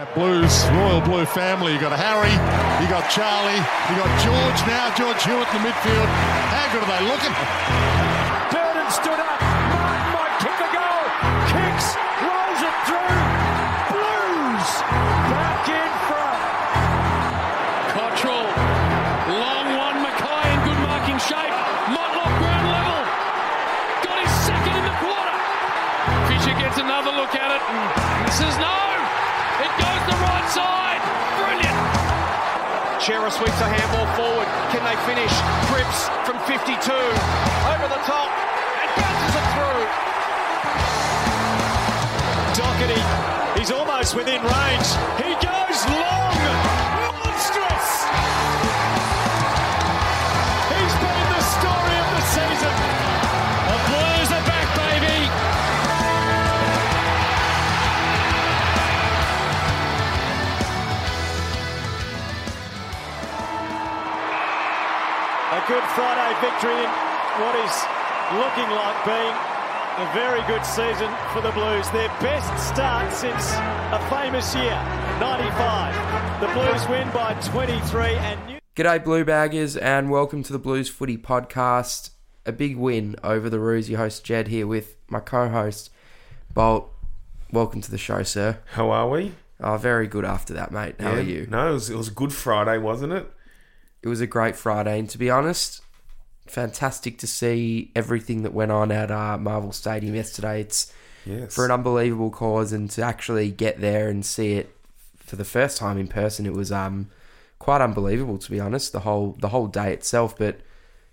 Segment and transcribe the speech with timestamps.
[0.00, 1.74] That Blues, Royal Blue family.
[1.74, 2.32] You got Harry,
[2.80, 6.08] you got Charlie, you got George now, George Hewett in the midfield.
[6.48, 7.89] How good are they looking?
[33.30, 34.48] Sweeps a handball forward.
[34.74, 35.30] Can they finish?
[35.70, 36.76] Cripps from 52.
[37.70, 39.82] Over the top and bounces it through.
[42.58, 43.02] Docherty,
[43.56, 44.88] he's almost within range.
[45.22, 46.34] He goes long.
[47.06, 48.69] Monstrous.
[65.70, 66.90] Good Friday victory in
[67.38, 67.76] what is
[68.34, 69.34] looking like being
[69.98, 71.88] a very good season for the Blues.
[71.90, 74.74] Their best start since a famous year,
[75.20, 76.40] 95.
[76.40, 80.88] The Blues win by 23 and New- G'day, Blue Baggers, and welcome to the Blues
[80.88, 82.10] Footy Podcast.
[82.44, 83.88] A big win over the Roos.
[83.88, 85.90] Your host Jedd here with my co-host
[86.52, 86.92] Bolt.
[87.52, 88.58] Welcome to the show, sir.
[88.72, 89.34] How are we?
[89.60, 90.96] Oh, very good after that, mate.
[90.98, 91.46] How are you?
[91.48, 93.30] No, it was, it was a good Friday, wasn't it?
[94.02, 95.82] It was a great Friday, and to be honest,
[96.46, 100.60] fantastic to see everything that went on at uh, Marvel Stadium yesterday.
[100.60, 100.92] It's
[101.26, 101.54] Yes.
[101.54, 104.74] for an unbelievable cause, and to actually get there and see it
[105.18, 107.10] for the first time in person, it was um
[107.58, 108.92] quite unbelievable to be honest.
[108.92, 110.60] The whole the whole day itself, but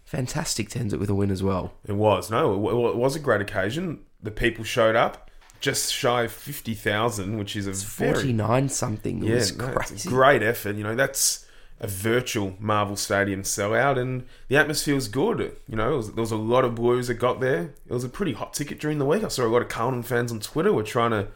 [0.06, 1.74] fantastic to end it with a win as well.
[1.86, 2.32] It was.
[2.32, 4.00] No, it, wa- it was a great occasion.
[4.24, 5.30] The people showed up,
[5.60, 8.14] just shy of 50,000, which is a very...
[8.14, 9.22] Forty nine something.
[9.24, 10.08] It Yeah, was no, it's crazy.
[10.10, 10.78] a great effort.
[10.78, 11.46] You know, that's
[11.80, 15.55] a virtual Marvel Stadium sellout, and the atmosphere was good.
[15.67, 17.73] You know, was, there was a lot of Blues that got there.
[17.88, 19.23] It was a pretty hot ticket during the week.
[19.23, 21.27] I saw a lot of Carlton fans on Twitter were trying to,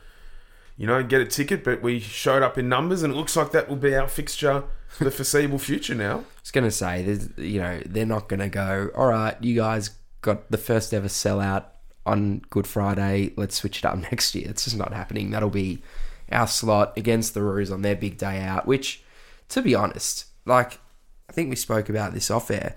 [0.78, 3.52] you know, get a ticket, but we showed up in numbers, and it looks like
[3.52, 6.18] that will be our fixture for the foreseeable future now.
[6.20, 8.90] I was gonna say, you know, they're not gonna go.
[8.96, 9.92] All right, you guys
[10.22, 11.66] got the first ever sellout
[12.06, 13.34] on Good Friday.
[13.38, 14.50] Let's switch it up next year.
[14.50, 15.30] It's just not happening.
[15.30, 15.84] That'll be
[16.32, 18.66] our slot against the Roos on their big day out.
[18.66, 19.04] Which,
[19.50, 20.80] to be honest, like
[21.30, 22.76] I think we spoke about this off air.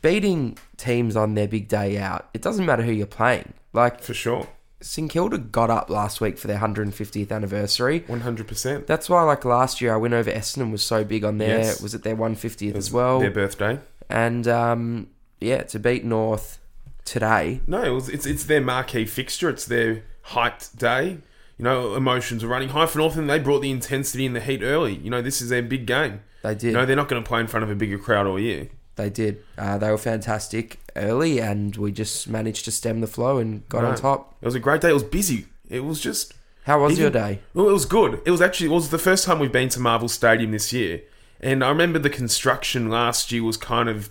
[0.00, 3.52] Beating teams on their big day out, it doesn't matter who you're playing.
[3.72, 4.48] Like For sure.
[4.80, 8.00] St Kilda got up last week for their 150th anniversary.
[8.00, 8.86] 100%.
[8.86, 11.58] That's why, like last year, our win over Essendon was so big on their.
[11.58, 11.82] Yes.
[11.82, 13.18] Was it their 150th as well?
[13.18, 13.80] Their birthday.
[14.08, 15.08] and um,
[15.40, 16.58] yeah, to beat North
[17.04, 17.60] today.
[17.66, 19.48] No, it was, it's it's their marquee fixture.
[19.48, 21.18] It's their hyped day.
[21.56, 24.40] You know, emotions are running high for North, and they brought the intensity and the
[24.40, 24.94] heat early.
[24.94, 26.20] You know, this is their big game.
[26.42, 26.74] They did.
[26.74, 28.68] No, they're not going to play in front of a bigger crowd all year.
[28.96, 29.44] They did.
[29.56, 33.84] Uh, they were fantastic early, and we just managed to stem the flow and got
[33.84, 34.34] on top.
[34.40, 34.90] It was a great day.
[34.90, 35.46] It was busy.
[35.68, 36.34] It was just.
[36.64, 37.40] How was even- your day?
[37.54, 38.20] Well, it was good.
[38.26, 41.02] It was actually it was the first time we've been to Marvel Stadium this year,
[41.40, 44.10] and I remember the construction last year was kind of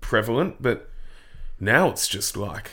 [0.00, 0.90] prevalent, but
[1.58, 2.72] now it's just like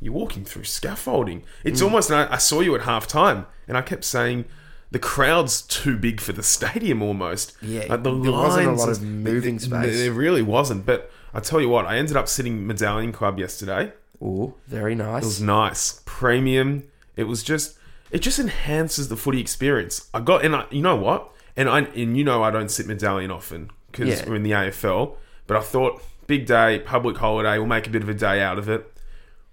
[0.00, 1.40] you're walking through scaffolding.
[1.40, 1.44] Mm.
[1.64, 2.10] It's almost.
[2.10, 4.44] I I saw you at half time, and I kept saying.
[4.92, 7.56] The crowd's too big for the stadium almost.
[7.62, 9.98] Yeah, Like, the there wasn't a lot of moving there- space.
[9.98, 10.84] There really wasn't.
[10.86, 13.92] But I tell you what, I ended up sitting Medallion Club yesterday.
[14.22, 15.22] Oh, very nice.
[15.22, 16.84] It was nice, premium.
[17.16, 17.78] It was just,
[18.10, 20.08] it just enhances the footy experience.
[20.12, 22.86] I got, and I, you know what, and I, and you know, I don't sit
[22.86, 24.28] medallion often because Yeah.
[24.28, 25.14] we're in the AFL.
[25.46, 28.58] But I thought, big day, public holiday, we'll make a bit of a day out
[28.58, 28.92] of it.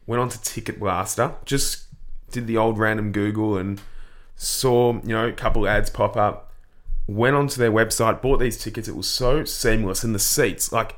[0.06, 1.84] Went on to Ticket Blaster, just
[2.32, 3.80] did the old random Google and
[4.38, 6.52] saw, you know, a couple ads pop up.
[7.08, 8.88] Went onto their website, bought these tickets.
[8.88, 10.96] It was so seamless, and the seats, like,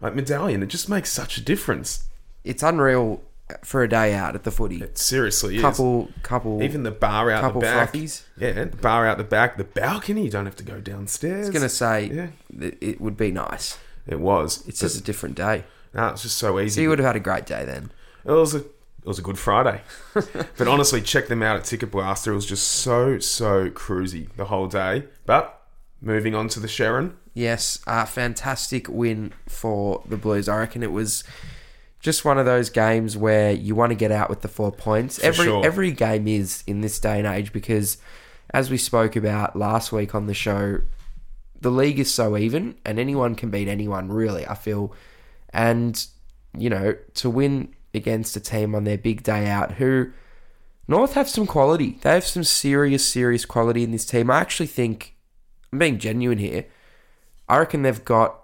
[0.00, 2.04] like medallion, it just makes such a difference.
[2.44, 3.22] It's unreal
[3.64, 4.80] for a day out at the footy.
[4.82, 5.62] It seriously is.
[5.62, 6.62] couple, couple.
[6.62, 7.92] Even the bar out couple the back.
[7.92, 8.22] fluffies.
[8.38, 9.56] Yeah, the bar out the back.
[9.56, 11.46] The balcony, you don't have to go downstairs.
[11.46, 12.70] I was gonna say Yeah.
[12.80, 13.78] it would be nice.
[14.06, 14.64] It was.
[14.68, 15.64] It's just a different day.
[15.92, 16.76] no, it's just so easy.
[16.76, 17.90] So you would have had a great day then.
[18.24, 18.64] it was a
[19.06, 19.82] it was a good Friday.
[20.14, 22.32] but honestly, check them out at Ticket Blaster.
[22.32, 25.04] It was just so so cruisy the whole day.
[25.26, 25.62] But
[26.00, 27.16] moving on to the Sharon.
[27.32, 30.48] Yes, uh, fantastic win for the Blues.
[30.48, 31.22] I reckon it was
[32.00, 35.20] just one of those games where you want to get out with the four points.
[35.20, 35.64] every sure.
[35.64, 37.98] every game is in this day and age because,
[38.52, 40.80] as we spoke about last week on the show,
[41.60, 44.08] the league is so even and anyone can beat anyone.
[44.08, 44.92] Really, I feel,
[45.50, 46.04] and
[46.58, 50.12] you know to win against a team on their big day out who
[50.88, 51.98] North have some quality.
[52.02, 54.30] They have some serious, serious quality in this team.
[54.30, 55.16] I actually think,
[55.72, 56.66] I'm being genuine here,
[57.48, 58.40] I reckon they've got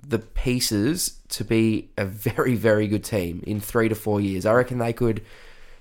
[0.00, 4.44] the pieces to be a very, very good team in three to four years.
[4.46, 5.22] I reckon they could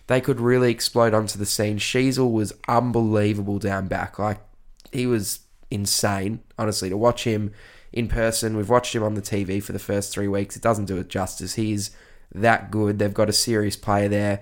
[0.07, 1.77] they could really explode onto the scene.
[1.77, 4.19] Sheezel was unbelievable down back.
[4.19, 4.39] Like
[4.91, 5.39] he was
[5.69, 7.53] insane, honestly, to watch him
[7.93, 8.57] in person.
[8.57, 10.55] We've watched him on the TV for the first three weeks.
[10.55, 11.55] It doesn't do it justice.
[11.55, 11.91] He's
[12.33, 12.99] that good.
[12.99, 14.41] They've got a serious player there.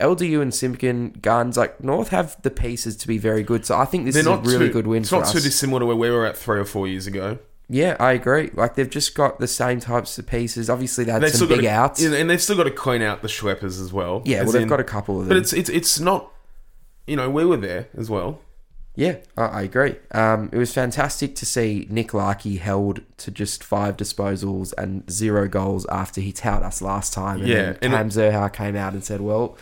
[0.00, 3.66] LDU and Simpkin, Guns, like North have the pieces to be very good.
[3.66, 5.06] So I think this They're is a really too, good win for us.
[5.06, 5.32] It's not us.
[5.32, 7.38] too dissimilar to where we were at three or four years ago.
[7.68, 8.50] yeah, I agree.
[8.54, 10.70] Like they've just got the same types of pieces.
[10.70, 12.00] Obviously, they had They've some big to, outs.
[12.02, 14.22] and they've still got to clean out the Schweppers as well.
[14.24, 15.30] Yeah, As well, they've in- got a couple of them.
[15.36, 16.32] But it's it's it's not.
[17.08, 18.40] You know, we were there as well.
[18.98, 19.94] Yeah, I, I agree.
[20.10, 25.46] Um, it was fantastic to see Nick Larkey held to just five disposals and zero
[25.46, 27.38] goals after he touted us last time.
[27.38, 29.56] And Yeah, then and Cam Zurhaar came out and said, "Well,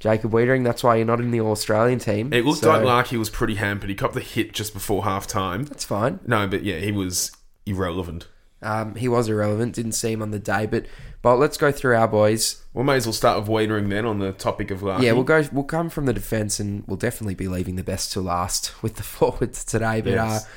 [0.00, 2.82] Jacob Weitering, that's why you're not in the All Australian team." It looked So, like
[2.84, 3.90] Larkey was pretty hampered.
[3.90, 5.66] He copped the hit just before half time.
[5.66, 6.18] that's fine.
[6.26, 7.30] No, but yeah, he was
[7.66, 8.26] irrelevant.
[8.60, 9.76] Um, he was irrelevant.
[9.76, 10.84] Didn't see him on the day, but
[11.22, 12.62] but let's go through our boys.
[12.72, 15.04] We may as well start with Weitering then on the topic of Larkey.
[15.06, 15.44] Yeah, we'll go.
[15.52, 18.96] We'll come from the defence, and we'll definitely be leaving the best to last with
[18.96, 20.00] the forwards today.
[20.00, 20.44] But Yes.
[20.44, 20.48] uh,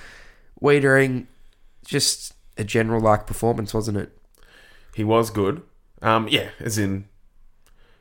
[0.61, 1.27] Weitering,
[1.85, 4.17] just a general like performance, wasn't it?
[4.95, 5.63] He was good.
[6.01, 7.05] Um, yeah, as in,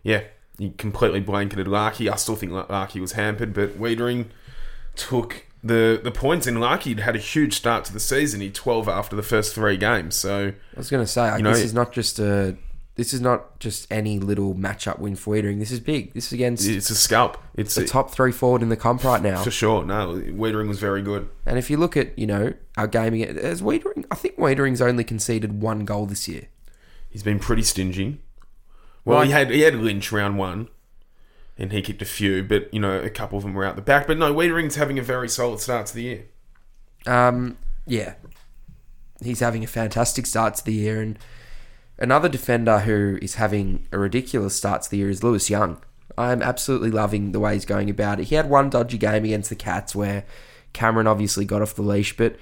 [0.03, 0.25] yeah,
[0.59, 2.09] he completely blanketed Larkey.
[2.11, 4.27] I still think Larky was hampered, but Weitering
[4.95, 6.47] took the the points.
[6.47, 8.41] in Larkey had a huge start to the season.
[8.41, 10.15] He twelve after the first three games.
[10.17, 12.57] So I was going to say, like, You know, this is not just a,
[12.97, 15.59] this is not just any little matchup win for Weitering.
[15.61, 16.13] This is big.
[16.15, 17.39] This is against it's a scalp.
[17.55, 19.43] It's the a, top three forward in the comp right now.
[19.43, 19.85] for sure.
[19.85, 21.29] No, Weitering was very good.
[21.47, 25.05] And if you look at, you know, our gaming, as Weitering, I think Weitering's only
[25.05, 26.49] conceded one goal this year.
[27.09, 28.21] He's been pretty stingy.
[29.05, 29.27] Well, Right.
[29.27, 30.69] he had he had Lynch round one,
[31.59, 33.83] and he kicked a few, but you know a couple of them were out the
[33.83, 34.07] back.
[34.07, 36.25] But no, Weitering's having a very solid start to the year.
[37.07, 38.15] Um, yeah,
[39.23, 41.19] he's having a fantastic start to the year, and
[41.99, 45.83] another defender who is having a ridiculous start to the year is Lewis Young.
[46.19, 48.25] I'm absolutely loving the way he's going about it.
[48.25, 50.25] He had one dodgy game against the Cats where
[50.73, 52.37] Cameron obviously got off the leash, but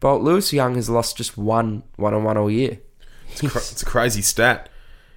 [0.00, 2.78] but Lewis Young has lost just one one on one all year.
[3.30, 4.68] It's, cra- it's a crazy stat.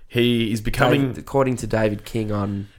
[0.07, 2.69] He is becoming David- according to David King on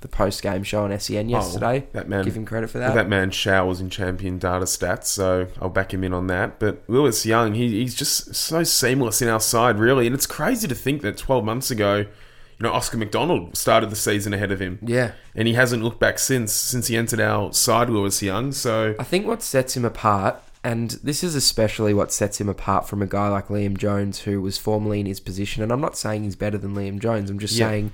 [0.00, 1.84] the post game show on SEN oh, yesterday.
[1.86, 2.94] Oh, that man- give him credit for that.
[2.94, 3.08] that.
[3.08, 6.58] man showers in champion data stats, so I'll back him in on that.
[6.60, 10.68] But Lewis Young, he, he's just so seamless in our side, really, and it's crazy
[10.68, 12.06] to think that 12 months ago, you
[12.60, 14.78] know, Oscar McDonald started the season ahead of him.
[14.82, 15.12] Yeah.
[15.34, 18.52] and he hasn't looked back since since he entered our side, Lewis Young.
[18.52, 22.88] So I think what sets him apart, and this is especially what sets him apart
[22.88, 25.62] from a guy like Liam Jones, who was formerly in his position.
[25.62, 27.30] And I'm not saying he's better than Liam Jones.
[27.30, 27.68] I'm just Yeah.
[27.68, 27.92] saying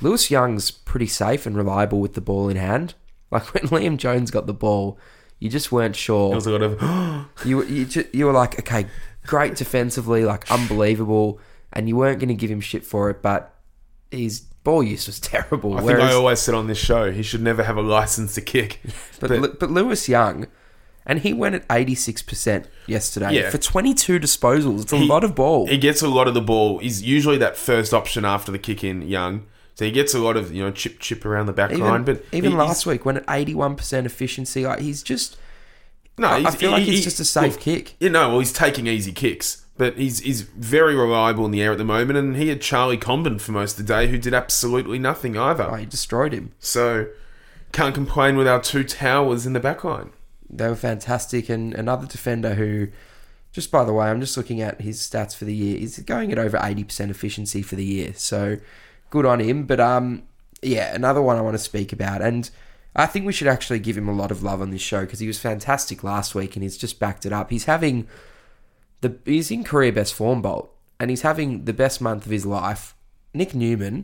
[0.00, 2.94] Lewis Young's pretty safe and reliable with the ball in hand.
[3.30, 4.98] Like when Liam Jones got the ball,
[5.38, 6.28] you just weren't sure.
[6.30, 8.86] there was a lot of You were- you, ju- you were like, okay,
[9.26, 11.38] great defensively, like unbelievable,
[11.72, 13.22] and you weren't going to give him shit for it.
[13.22, 13.54] But
[14.10, 15.76] his ball use was terrible.
[15.78, 18.40] I think I always said on this show he should never have a license to
[18.40, 18.80] kick.
[19.20, 20.46] But But- Lu- but Lewis Young,
[21.06, 23.50] and he went at eighty six percent yesterday Yeah.
[23.50, 24.82] for twenty two disposals.
[24.82, 25.66] It's a lot of ball.
[25.66, 26.78] He gets a lot of the ball.
[26.78, 29.46] He's usually that first option after the kick in, Young.
[29.80, 32.04] So he gets a lot of you know chip chip around the back even line.
[32.04, 34.66] But even he- last week, went at eighty one percent efficiency.
[34.66, 35.38] Like he's just,
[36.18, 37.94] no, I, I he's- feel like he- it's he- just a safe look, kick.
[37.98, 41.72] You know, well, he's taking easy kicks, but he's he's very reliable in the air
[41.72, 42.18] at the moment.
[42.18, 45.64] And he had Charlie Comben for most of the day, who did absolutely nothing either.
[45.70, 46.52] Oh, he destroyed him.
[46.58, 47.06] So
[47.72, 50.10] can't complain with our two towers in the back line.
[50.50, 52.88] They were fantastic, and another defender who.
[53.52, 55.78] Just by the way, I'm just looking at his stats for the year.
[55.78, 58.12] He's going at over 80% efficiency for the year.
[58.14, 58.58] So
[59.10, 59.64] good on him.
[59.64, 60.22] But um,
[60.62, 62.22] yeah, another one I want to speak about.
[62.22, 62.48] And
[62.94, 65.20] I think we should actually give him a lot of love on this show because
[65.20, 67.50] he was fantastic last week and he's just backed it up.
[67.50, 68.08] He's having
[69.00, 72.46] the he's in career best form bolt and he's having the best month of his
[72.46, 72.94] life.
[73.32, 74.02] Nic Newman.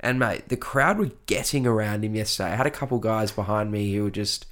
[0.00, 2.50] And mate, the crowd were getting around him yesterday.
[2.50, 4.46] I had a couple guys behind me who were just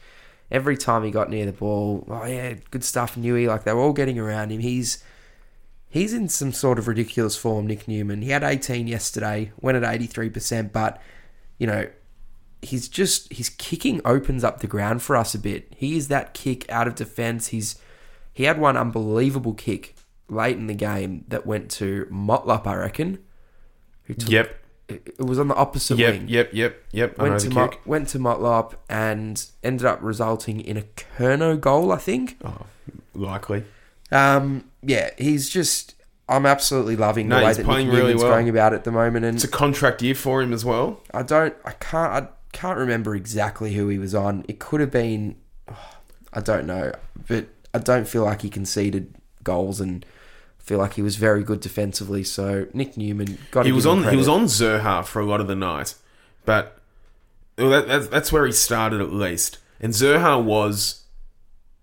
[0.50, 3.46] every time he got near the ball, oh yeah, good stuff, Newey.
[3.46, 4.60] Like they were all getting around him.
[4.60, 5.02] He's
[5.94, 8.20] he's in some sort of ridiculous form, Nic Newman.
[8.20, 11.00] He had 18 yesterday, went at 83%, but
[11.56, 11.88] you know,
[12.62, 15.72] he's just his kicking opens up the ground for us a bit.
[15.76, 17.48] He is that kick out of defense.
[17.48, 17.78] He's
[18.32, 19.94] he had one unbelievable kick
[20.28, 23.20] late in the game that went to Motlop, I reckon.
[24.04, 27.16] Who took, Yep, it, it was on the opposite yep, wing yep, yep, yep.
[27.18, 27.50] Went to.
[27.50, 32.36] Mot- went to Motlop and ended up resulting in a Curnow goal, I think.
[32.44, 32.66] Oh,
[33.14, 33.64] likely.
[34.12, 35.94] Um, yeah, he's just.
[36.26, 38.32] I'm absolutely loving No, the way he's that playing Nick really Newman's well.
[38.32, 41.02] going about it at the moment, and It's a contract year for him as well.
[41.12, 44.42] I don't, I can't, I can't remember exactly who he was on.
[44.48, 45.36] It could have been,
[46.32, 46.92] I don't know,
[47.28, 50.06] but I don't feel like he conceded goals and
[50.58, 52.24] feel like he was very good defensively.
[52.24, 54.08] So Nic Newman got he was on.
[54.08, 55.94] He was on Zurhaar for a lot of the night,
[56.46, 56.78] but
[57.58, 59.58] well, that, that's, that's where he started at least.
[59.78, 61.02] And Zurhaar was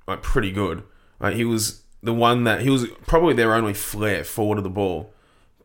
[0.07, 0.81] like pretty good.
[1.19, 4.69] Like he was the one that he was probably their only flair forward of the
[4.69, 5.13] ball.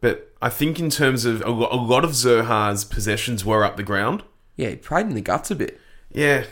[0.01, 3.77] But I think in terms of a, lo- a lot of Zurhaar's possessions were up
[3.77, 4.23] the ground.
[4.57, 5.81] Yeah, he played in the guts a bit.
[6.13, 6.45] Yeah,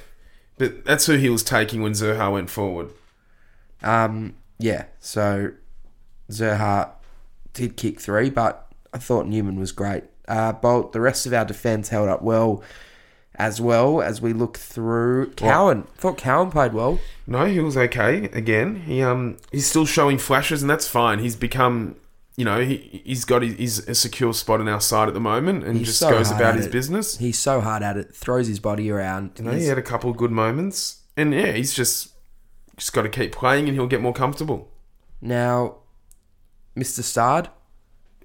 [0.59, 2.91] but that's who he was taking when Zurhaar went forward.
[3.83, 5.53] Um, yeah, so
[6.31, 6.91] Zurhaar
[7.53, 10.05] did kick three, but I thought Newman was great.
[10.27, 12.63] Uh, Bolt, the rest of our defence held up well
[13.37, 15.31] as well as we look through.
[15.33, 16.99] Cowan, thought Cowan played well.
[17.27, 18.25] No, he was okay.
[18.33, 21.19] Again, he um he's still showing flashes, and that's fine.
[21.19, 21.97] He's become,
[22.37, 25.21] you know, he he's got his, he's a secure spot on our side at the
[25.21, 26.73] moment, and He's just so goes about his it.
[26.73, 27.17] business.
[27.19, 29.33] He's so hard at it, throws his body around.
[29.39, 32.11] You know, he had a couple of good moments, and yeah, he's just
[32.77, 34.69] just got to keep playing, and he'll get more comfortable.
[35.21, 35.77] Now,
[36.77, 37.03] Mr.
[37.03, 37.49] Stard,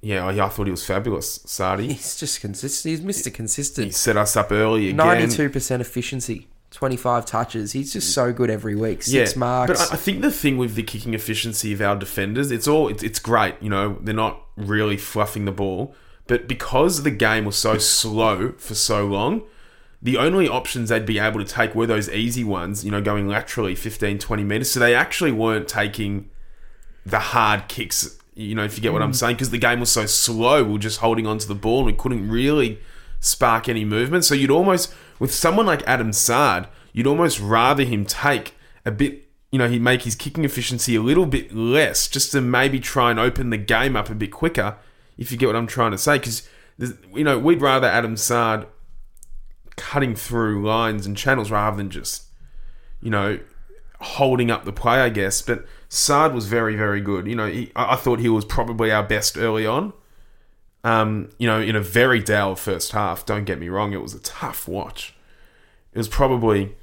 [0.01, 1.87] Yeah, oh, I, I thought he was fabulous, Sardi.
[1.93, 2.89] he's just consistent.
[2.89, 3.33] He's Mr.
[3.33, 3.87] Consistent.
[3.87, 4.97] He set us up early again.
[4.97, 7.73] Ninety-two percent efficiency, twenty-five touches.
[7.73, 9.03] He's just so good every week.
[9.03, 9.71] Six marks.
[9.71, 12.87] But I, I think the thing with the kicking efficiency of our defenders, it's all
[12.87, 13.55] it's, it's great.
[13.61, 15.93] You know, they're not really fluffing the ball,
[16.27, 19.43] but because the game was so slow for so long,
[20.01, 22.85] the only options they'd be able to take were those easy ones.
[22.85, 24.71] You know, going laterally 15, 20 meters.
[24.71, 26.29] So they actually weren't taking
[27.05, 28.17] the hard kicks.
[28.39, 29.15] You know, if you get what I'm mm.
[29.15, 31.79] saying, because the game was so slow, we were just holding on to the ball
[31.79, 32.79] and we couldn't really
[33.19, 34.23] spark any movement.
[34.23, 38.53] So you'd almost, with someone like Adam Saad, you'd almost rather him take
[38.85, 42.39] a bit, you know, he'd make his kicking efficiency a little bit less just to
[42.39, 44.77] maybe try and open the game up a bit quicker,
[45.17, 46.17] if you get what I'm trying to say.
[46.17, 46.47] Because,
[47.13, 48.67] you know, we'd rather Adam Saad
[49.75, 52.23] cutting through lines and channels rather than just,
[53.01, 53.37] you know,
[53.99, 55.41] holding up the play, I guess.
[55.41, 57.27] But Saad was very, very good.
[57.27, 59.91] You know, he, I thought he was probably our best early on.
[60.83, 63.25] Um, you know, in a very dour first half.
[63.25, 65.15] Don't get me wrong; it was a tough watch.
[65.91, 66.75] It was probably,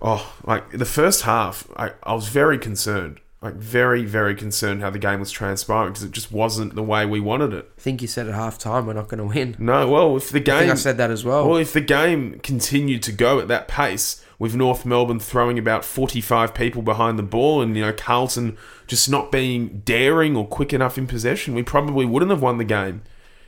[0.00, 1.68] oh, like the first half.
[1.76, 6.04] I, I was very concerned, like very, very concerned how the game was transpiring because
[6.04, 7.70] it just wasn't the way we wanted it.
[7.76, 9.56] I think you said at half time we're not going to win.
[9.58, 11.46] No, well, if the game, I think I said that as well.
[11.46, 15.84] well, if the game continued to go at that pace, with North Melbourne throwing about
[15.84, 18.56] 45 people behind the ball and, you know, Carlton
[18.88, 22.64] just not being daring or quick enough in possession, we probably wouldn't have won the
[22.64, 23.02] game.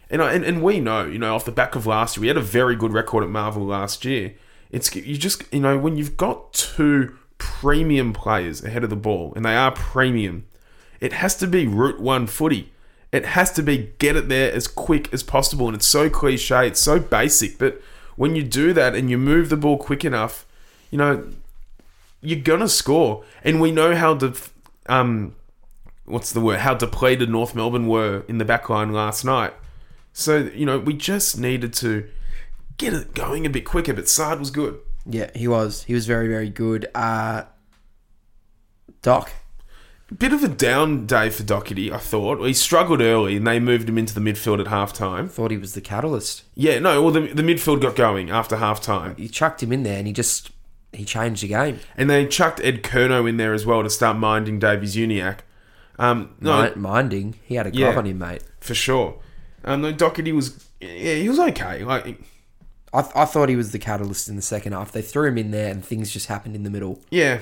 [0.09, 2.29] And, I- and, and we know, you know, off the back of last year, we
[2.29, 4.35] had a very good record at Marvel last year.
[4.71, 9.33] It's you just, you know, when you've got two premium players ahead of the ball,
[9.35, 10.47] and they are premium,
[11.01, 12.73] it has to be route one footy.
[13.11, 15.67] It has to be get it there as quick as possible.
[15.67, 17.59] And it's so cliche, it's so basic.
[17.59, 17.81] But
[18.15, 20.47] when you do that and you move the ball quick enough,
[20.91, 21.27] you know,
[22.21, 23.25] you're gonna score.
[23.43, 24.41] And we know how the
[24.87, 25.35] um,
[26.05, 26.61] what's the word?
[26.61, 29.53] How depleted North Melbourne were in the back line last night.
[30.13, 32.09] So you know, we just needed to
[32.77, 33.93] get it going a bit quicker.
[33.95, 34.79] But Saad was good.
[35.07, 35.85] yeah, he was.
[35.85, 36.89] He was very, very good.
[36.95, 37.45] Uh,
[39.03, 39.31] Doc,
[40.19, 42.45] Bit of a down day for Docherty, I thought.
[42.45, 45.29] He struggled early, and they moved him into the midfield at half time.
[45.29, 46.45] thought he was the catalyst.
[46.55, 49.15] Yeah, no, well, the, the midfield got going after half time.
[49.19, 50.51] You chucked him in there, and he just
[50.95, 51.81] he changed the game.
[51.97, 55.41] And they chucked Ed Curnow in there as well to start minding Davies-Uniacke.
[55.99, 57.87] Um, no, Mi- minding, he had a Yeah.
[57.87, 58.43] glove on him, mate.
[58.61, 59.17] for sure.
[59.65, 61.85] Um, no, Docherty was, yeah, he was okay.
[61.85, 62.21] Like,
[62.93, 64.91] I, th- I thought he was the catalyst in the second half.
[64.93, 67.01] They threw him in there, and things just happened in the middle.
[67.11, 67.39] yeah.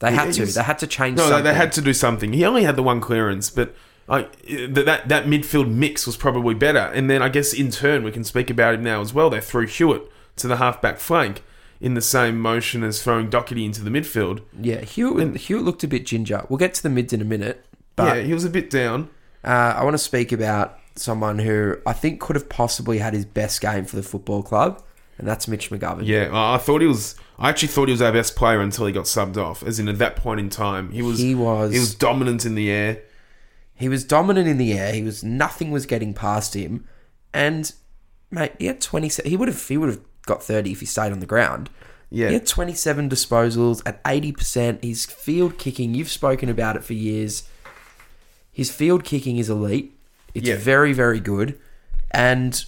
[0.00, 0.44] They He- had to.
[0.44, 1.16] They had to change.
[1.16, 1.44] No, they, something.
[1.44, 2.32] they had to do something.
[2.32, 3.74] He only had the one clearance, but
[4.08, 6.80] like that, that that midfield mix was probably better.
[6.80, 9.30] And then I guess in turn we can speak about him now as well.
[9.30, 10.02] They threw Hewett
[10.36, 11.42] to the halfback flank
[11.84, 14.40] in the same motion as throwing Docherty into the midfield.
[14.60, 16.44] Yeah, Hewett, Hewett looked a bit ginger.
[16.48, 17.64] We'll get to the mids in a minute,
[17.96, 19.10] but yeah, he was a bit down.
[19.44, 23.24] uh, I want to speak about someone who I think could have possibly had his
[23.24, 24.82] best game for the football club,
[25.18, 26.02] and that's Mitch McGovern.
[26.06, 27.16] Yeah, I I thought he was.
[27.38, 29.62] I actually thought he was our best player until he got subbed off.
[29.64, 31.18] As in, at that point in time, he was.
[31.18, 33.02] He was- He was dominant in the air.
[33.74, 34.92] He was dominant in the air.
[34.92, 36.84] He was nothing was getting past him,
[37.32, 37.72] and
[38.30, 39.10] mate, he had twenty.
[39.28, 41.70] He would have he would have got thirty if he stayed on the ground.
[42.10, 42.28] Yeah.
[42.28, 44.82] he had twenty seven disposals at eighty percent.
[44.84, 47.48] His field kicking, you've spoken about it for years.
[48.52, 49.98] His field kicking is elite.
[50.34, 50.56] It's Yeah.
[50.56, 51.58] very very good,
[52.10, 52.64] and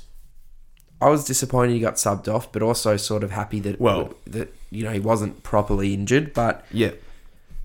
[1.00, 4.54] I was disappointed he got subbed off, but also sort of happy that Well- that
[4.70, 6.32] you know he wasn't properly injured.
[6.34, 6.92] But Yeah.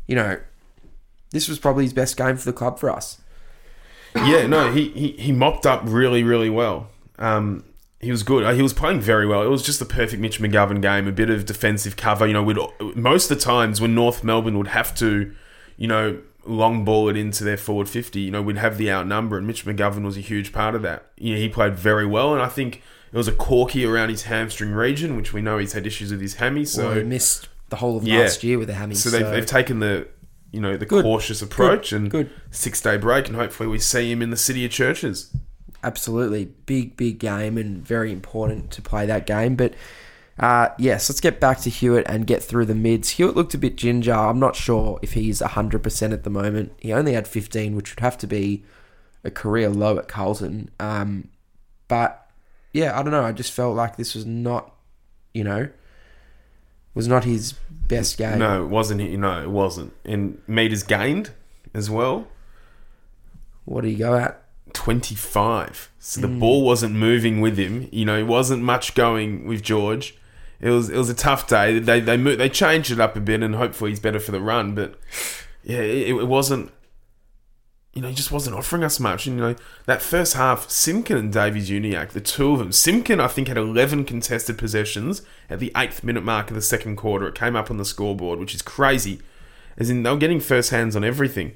[0.08, 0.38] you know,
[1.32, 3.18] this was probably his best game for the club for us.
[4.16, 6.90] Yeah, no, he, he, he mopped up really, really well.
[7.18, 7.64] Um,
[8.02, 8.44] he was good.
[8.44, 9.42] Uh, He was playing very well.
[9.44, 11.08] It was just the perfect Mitch McGovern game.
[11.08, 12.26] A bit of defensive cover.
[12.28, 12.58] You know, we'd,
[12.96, 15.34] most of the times when North Melbourne would have to,
[15.78, 18.22] you know, long ball it into their forward fifty.
[18.22, 21.06] You know, we'd have the outnumber, and Mitch McGovern was a huge part of that.
[21.18, 22.82] You know, he played very well, and I think
[23.14, 26.22] it was a corky around his hamstring region, which we know he's had issues with
[26.22, 26.66] his hammy.
[26.66, 28.20] So So he missed the whole of Yeah.
[28.22, 28.96] last year with a hammy.
[28.96, 30.08] so they've, they've taken the
[30.52, 31.04] you know the Good.
[31.04, 32.30] cautious approach and Good.
[32.50, 35.30] six day break, and hopefully we see him in the city of churches.
[35.84, 39.56] Absolutely big, big game and very important to play that game.
[39.56, 39.74] But
[40.40, 43.10] uh, yes, let's get back to Hewett and get through the mids.
[43.12, 44.14] Hewett looked a bit ginger.
[44.14, 46.74] I'm not sure if he's 100% at the moment.
[46.80, 48.64] He only had 15, which would have to be
[49.24, 50.70] a career low at Carlton.
[50.80, 51.30] Um,
[51.88, 52.28] but
[52.74, 53.24] yeah, I don't know.
[53.24, 54.74] I just felt like this was not,
[55.34, 55.70] you know,
[56.94, 58.40] was not his best game.
[58.40, 59.02] No, it wasn't.
[59.02, 59.94] he- No, it wasn't.
[60.06, 61.32] And meters gained
[61.74, 62.28] as well.
[63.66, 64.42] What do you go at?
[64.74, 65.90] 25.
[66.00, 66.40] So the Hmm.
[66.40, 67.88] ball wasn't moving with him.
[67.92, 70.16] You know, it wasn't much going with George.
[70.60, 71.80] It was it was a tough day.
[71.80, 74.40] They they mo- they changed it up a bit, and hopefully he's better for the
[74.42, 74.76] run.
[74.76, 75.00] But
[75.64, 76.72] yeah, it, it wasn't.
[77.94, 79.28] You know, he just wasn't offering us much.
[79.28, 82.72] And, you know, that first half, Simpkin and Davies-Uniacke, the two of them.
[82.72, 86.96] Simpkin, I think, had 11 contested possessions at the eighth minute mark of the second
[86.96, 87.28] quarter.
[87.28, 89.20] It came up on the scoreboard, which is crazy.
[89.78, 91.56] As in, they were getting first hands on everything.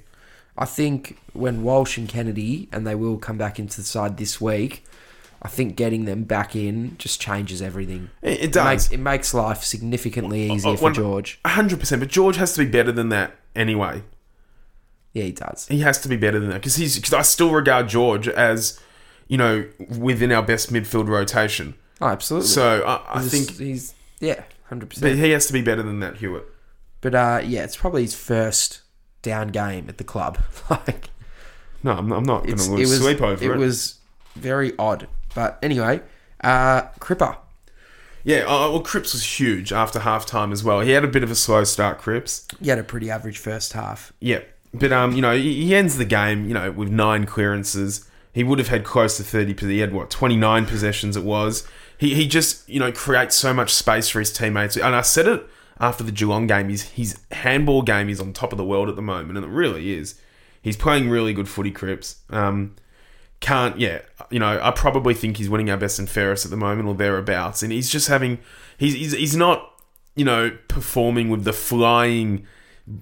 [0.57, 4.39] I think when Walsh and Kennedy, and they will come back into the side this
[4.39, 4.85] week,
[5.41, 8.09] I think getting them back in just changes everything.
[8.21, 8.65] It, it does.
[8.65, 11.39] makes, it makes life significantly easier Oh, for one- George.
[11.45, 11.99] 100%.
[11.99, 14.03] But George has to be better than that anyway.
[15.13, 15.67] Yeah, he does.
[15.67, 18.79] He has to be better than that because he's because I still regard George as
[19.29, 19.65] you know
[19.97, 21.75] within our best midfield rotation.
[22.01, 22.47] Oh, absolutely.
[22.49, 24.99] So I, I He's- think he's yeah, 100%.
[25.01, 26.43] but he has to be better than that, Hewett.
[27.01, 28.81] But uh, yeah, it's probably his first
[29.25, 30.37] down game at the club.
[30.69, 31.09] like
[31.83, 33.51] No, I'm, I'm not going to lose was sleep over it.
[33.51, 33.95] it was
[34.35, 35.07] very odd.
[35.33, 36.01] But anyway,
[36.41, 37.35] uh, Cripper.
[38.23, 40.79] yeah, uh, well, Cripps was huge after half time as well.
[40.79, 42.47] He had a bit of a slow start, Cripps.
[42.61, 44.13] He had a pretty average first half.
[44.21, 44.39] Yeah,
[44.73, 48.09] but um, you know, he, ends the game, you know, with nine clearances.
[48.31, 49.53] He would have had close to thirty.
[49.53, 51.17] He had what twenty nine possessions.
[51.17, 51.67] It was.
[51.97, 54.77] He he just you know creates so much space for his teammates.
[54.77, 55.45] And I said it
[55.79, 56.69] after the Geelong game.
[56.69, 59.49] His his handball game is on top of the world at the moment, and it
[59.49, 60.19] really is.
[60.61, 62.21] He's playing really good footy, Cripps.
[62.29, 62.75] Um,
[63.39, 66.57] can't yeah, you know, I probably think he's winning our best and fairest at the
[66.57, 68.39] moment or thereabouts, and he's just having
[68.77, 69.71] he's he's, he's not
[70.15, 72.47] you know performing with the flying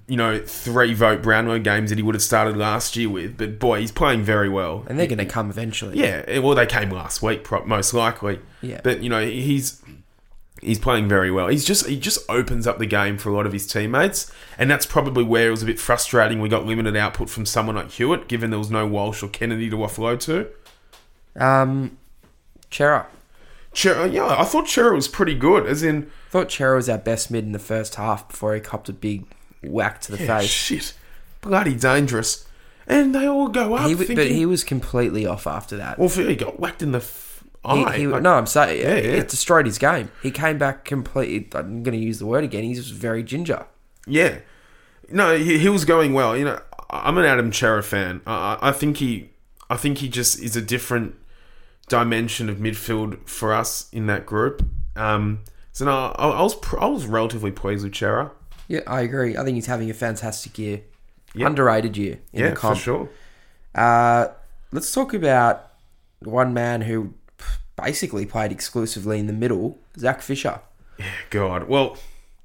[0.07, 3.38] you know, three vote Brownlow games that he would have started last year with.
[3.38, 4.86] But boy, he's playing very well.
[4.88, 5.99] And they're going to come eventually.
[5.99, 8.39] Yeah, well, they came last week, most likely.
[8.62, 8.79] Yeah.
[8.81, 9.81] But you know, he's
[10.65, 11.47] he's playing very well.
[11.47, 14.69] He's just he just opens up the game for a lot of his teammates, and
[14.69, 16.39] that's probably where it was a bit frustrating.
[16.41, 19.69] We got limited output from someone like Hewett, given there was no Walsh or Kennedy
[19.69, 20.49] to offload to.
[21.41, 21.97] Um,
[22.71, 23.08] Cerra.
[23.73, 26.97] Cher- yeah, I thought Cerra was pretty good, as in I Thought Cerra was our
[26.97, 29.26] best mid in the first half before he copped a big
[29.63, 30.49] whack to the yeah, face.
[30.49, 30.93] shit,
[31.41, 32.47] bloody dangerous,
[32.88, 33.88] and they all go up.
[33.89, 35.97] He, thinking, but he was completely off after that.
[35.97, 36.99] well, he got whacked in the
[37.69, 39.19] He, he- like- no, I'm saying Yeah, yeah.
[39.19, 40.12] it destroyed his game.
[40.21, 41.47] He came back completely.
[41.58, 42.63] I'm going to use the word again.
[42.63, 43.65] He's very ginger.
[44.06, 44.39] Yeah,
[45.10, 46.36] no, he, he was going well.
[46.36, 48.21] You know, I'm an Adam Cerra fan.
[48.28, 49.30] I, I I think he,
[49.69, 51.15] I think he just is a different
[51.89, 54.65] dimension of midfield for us in that group.
[54.95, 55.39] Um,
[55.71, 58.32] so no, I, I was I was relatively pleased with Cerra.
[58.67, 59.38] Yeah, I agree.
[59.38, 60.82] I think he's having a fantastic year.
[61.34, 61.47] Yeah.
[61.47, 63.10] Underrated year in Yeah, the for sure.
[63.73, 64.28] Uh,
[64.71, 65.71] let's talk about
[66.19, 67.13] one man who
[67.75, 70.62] basically played exclusively in the middle, Zac Fisher.
[71.29, 71.97] God, well,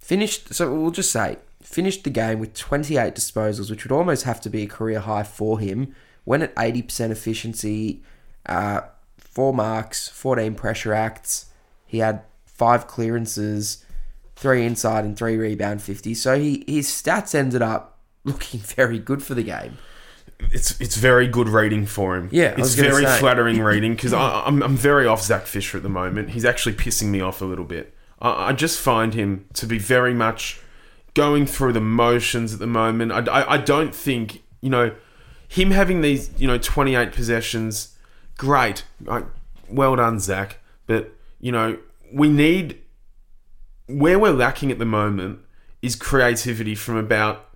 [0.09, 4.41] Finished, so we'll just say, finished the game with 28 disposals, which would almost have
[4.41, 5.95] to be a career high for him.
[6.25, 8.03] Went at 80% efficiency,
[8.47, 8.81] uh,
[9.19, 11.51] four marks, 14 pressure acts.
[11.85, 13.85] He had five clearances,
[14.35, 16.15] three inside and three rebound 50.
[16.15, 19.77] So he his stats ended up looking very good for the game.
[20.41, 22.29] It's it's very good reading for him.
[22.31, 23.19] Yeah, I it's very say.
[23.19, 26.31] flattering reading because I'm I'm very off Zac Fisher at the moment.
[26.31, 27.95] He's actually pissing me off a little bit.
[28.21, 30.61] I, I just find him to be very much
[31.15, 33.11] going through the motions at the moment.
[33.11, 34.95] I, I, I don't think you know
[35.49, 37.97] him having these you know 28 possessions.
[38.37, 39.25] Great, like,
[39.69, 40.59] well done, Zac.
[40.87, 41.79] But you know
[42.13, 42.81] we need
[43.87, 45.41] where we're lacking at the moment
[45.83, 47.48] is creativity from about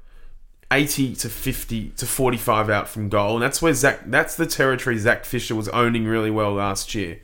[0.73, 3.35] 80 to 50 to 45 out from goal.
[3.35, 7.21] And that's where Zac, that's the territory Zac Fisher was owning really well last year.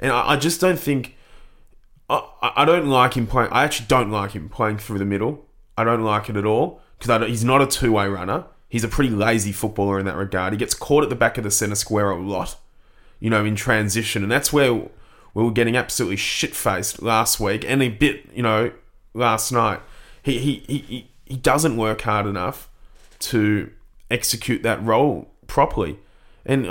[0.00, 1.16] And I, I just don't think,
[2.08, 5.46] I, I don't like him playing, I actually don't like him playing through the middle.
[5.76, 8.44] I don't like it at all because he's not a two way runner.
[8.68, 10.52] He's a pretty lazy footballer in that regard.
[10.52, 12.56] He gets caught at the back of the centre square a lot,
[13.20, 14.22] you know, in transition.
[14.22, 18.42] And that's where we were getting absolutely shit faced last week and a bit, you
[18.42, 18.72] know,
[19.12, 19.80] last night.
[20.22, 22.68] He, he, he, he- he doesn't work hard enough
[23.22, 23.70] to
[24.10, 25.98] execute that role properly.
[26.44, 26.66] And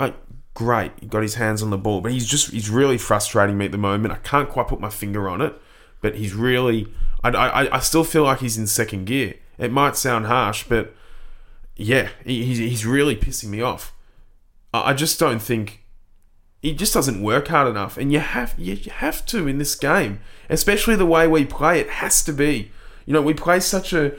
[0.53, 3.65] great, he got his hands on the ball, but he's just he's really frustrating me
[3.65, 4.13] at the moment.
[4.13, 5.53] I can't quite put my finger on it,
[6.01, 6.93] but he's really.
[7.23, 9.35] I, I, I still feel like he's in second gear.
[9.57, 10.95] It might sound harsh, but
[11.75, 13.93] yeah, he, he's he's really pissing me off.
[14.73, 15.83] I I just don't think
[16.61, 20.19] he just doesn't work hard enough, and you have you have to in this game,
[20.49, 21.79] especially the way we play.
[21.79, 22.71] It has to be,
[23.05, 24.13] you know, we play such a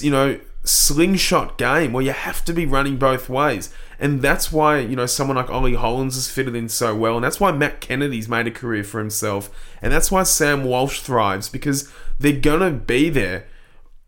[0.00, 4.78] you know slingshot game where you have to be running both ways, and that's why
[4.78, 7.80] you know someone like Ollie Hollands has fitted in so well, and that's why Matt
[7.80, 9.50] Kennedy's made a career for himself,
[9.80, 13.46] and that's why Sam Walsh thrives because they're gonna be there,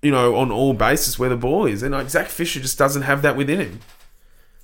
[0.03, 3.03] you know, on all bases where the ball is, and like Zac Fisher just doesn't
[3.03, 3.81] have that within him.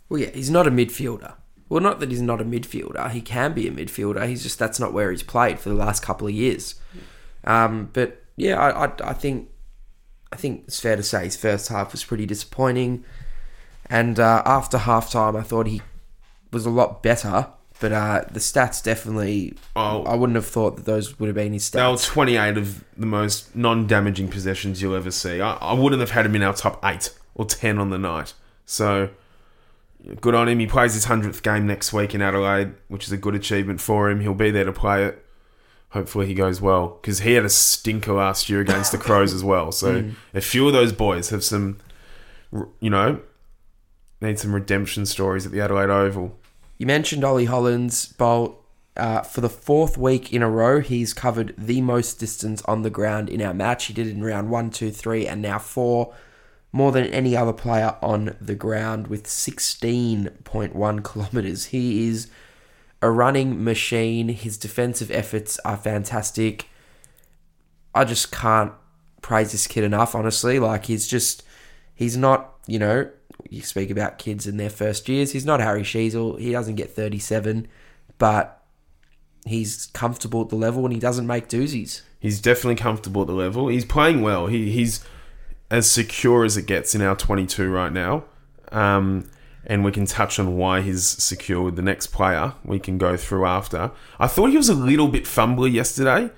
[0.09, 1.35] Well, yeah, he's not a midfielder.
[1.68, 3.11] Well, not that he's not a midfielder.
[3.11, 4.28] He can be a midfielder.
[4.28, 6.74] He's just that's not where he's played for the last couple of years.
[7.44, 9.48] Um, but yeah, I, I, I think
[10.35, 13.05] I think it's fair to say his first half was pretty disappointing.
[13.88, 15.81] And uh, after halftime, I thought he
[16.51, 17.47] was a lot better.
[17.81, 20.03] But uh, the stats definitely, Oh.
[20.05, 21.73] I wouldn't have thought that those would have been his stats.
[21.73, 22.07] They were stats.
[22.07, 25.40] 28 of the most non-damaging possessions you'll ever see.
[25.40, 28.33] I, I wouldn't have had him in our top eight or 10 on the night.
[28.66, 29.11] So
[30.20, 30.59] good on him.
[30.59, 34.11] He plays his 100th game next week in Adelaide, which is a good achievement for
[34.11, 34.20] him.
[34.20, 35.23] He'll be there to play it.
[35.94, 39.44] Hopefully he goes well because he had a stinker last year against the Crows as
[39.44, 39.70] well.
[39.70, 41.78] So a few of those boys have some,
[42.80, 43.20] you know,
[44.20, 46.37] need some redemption stories at the Adelaide Oval.
[46.78, 48.61] You mentioned Ollie Hollands, Bolt.
[48.96, 52.90] Uh, for the fourth week in a row, he's covered the most distance on the
[52.90, 53.85] ground in our match.
[53.85, 56.12] He did it in round one, two, three, and now four.
[56.72, 61.66] More than any other player on the ground with 16.1 kilometres.
[61.66, 62.28] He is
[63.04, 64.28] a running machine.
[64.28, 66.68] His defensive efforts are fantastic.
[67.94, 68.72] I just can't
[69.20, 70.58] praise this kid enough, honestly.
[70.58, 71.42] Like, he's just,
[71.94, 73.10] he's not, you know,
[73.50, 75.32] you speak about kids in their first years.
[75.32, 76.40] He's not Harry Sheezel.
[76.40, 77.68] He doesn't get 37,
[78.16, 78.62] but
[79.44, 82.00] he's comfortable at the level and he doesn't make doozies.
[82.20, 83.68] He's definitely comfortable at the level.
[83.68, 84.46] He's playing well.
[84.46, 85.04] He, he's
[85.70, 88.24] as secure as it gets in our 22 right now.
[88.72, 89.28] Um,
[89.66, 93.16] and we can touch on why he's secure with the next player we can go
[93.16, 93.90] through after.
[94.18, 96.31] I thought he was a little bit fumbly yesterday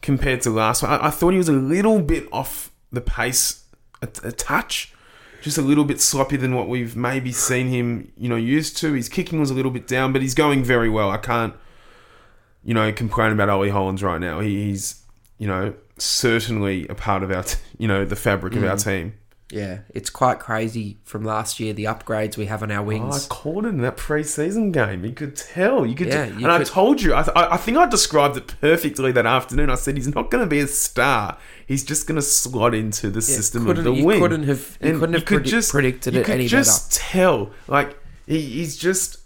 [0.00, 0.92] compared to last one.
[0.92, 3.64] I, I thought he was a little bit off the pace
[4.02, 4.92] a, a touch.
[5.40, 8.92] Just a little bit sloppy than what we've maybe seen him, you know, used to.
[8.92, 11.10] His kicking was a little bit down, but he's going very well.
[11.10, 11.54] I can't,
[12.62, 14.38] you know, complain about Ollie Hollands right now.
[14.38, 15.02] He, he's,
[15.38, 18.84] you know, certainly a part of our, t- you know, the fabric of our mm.
[18.84, 19.14] team.
[19.52, 22.86] Yeah, it's quite crazy from last year, the upgrades we have on our Oh, I
[22.86, 23.26] wings.
[23.26, 25.04] called it in that preseason game.
[25.04, 25.84] You could tell.
[25.84, 27.14] You could, Yeah, and you I could- told you.
[27.14, 29.68] I, th- I I think I described it perfectly that afternoon.
[29.68, 31.36] I said he's not going to be a star.
[31.66, 34.20] He's just going to slot into the system of the you wing.
[34.20, 37.50] couldn't have- you And couldn't have predi- predicted you it could any just tell.
[37.68, 39.18] Like he, he's just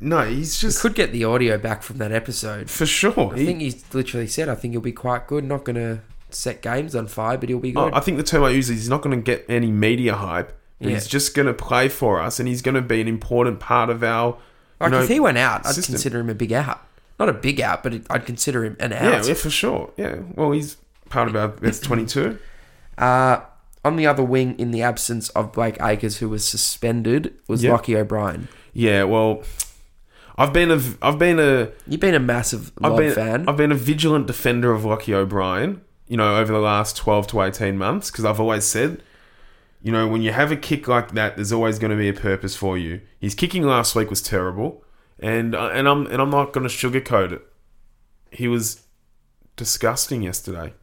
[0.00, 0.24] no.
[0.28, 2.68] He's just Could get the audio back from that episode.
[2.68, 3.32] for sure.
[3.34, 5.44] I He- think he's literally said, I think he'll be quite good.
[5.44, 6.00] Not going to
[6.34, 7.94] set games on fire, but he'll be Oh, good.
[7.94, 10.56] I think the term I use is he's not going to get any media hype.
[10.80, 10.94] But Yeah.
[10.94, 13.90] He's just going to play for us, and he's going to be an important part
[13.90, 14.38] of our.
[14.80, 15.92] like, know, if he went out, I'd system.
[15.94, 16.80] consider him a big out.
[17.18, 19.28] Not a big out, but I'd consider him an Yeah, out.
[19.28, 19.90] yeah, for sure.
[19.98, 20.20] Yeah.
[20.34, 20.78] Well, he's
[21.10, 22.38] part of our best twenty-two.
[22.96, 23.40] Uh,
[23.84, 27.72] on the other wing, in the absence of Blake Acres, who was suspended, was Yeah.
[27.72, 28.48] Lochie O'Brien.
[28.72, 29.04] Yeah.
[29.04, 29.42] Well,
[30.38, 33.46] I've been a I've been a You've been a massive I've been fan.
[33.48, 35.82] I've been a vigilant defender of Lochie O'Brien.
[36.10, 39.00] You know, over the last twelve to eighteen months, because I've always said,
[39.80, 42.12] you know, when you have a kick like that, there's always going to be a
[42.12, 43.00] purpose for you.
[43.20, 44.82] His kicking last week was terrible,
[45.20, 47.42] and uh, and I'm and I'm not going to sugarcoat it.
[48.32, 48.82] He was
[49.54, 50.74] disgusting yesterday.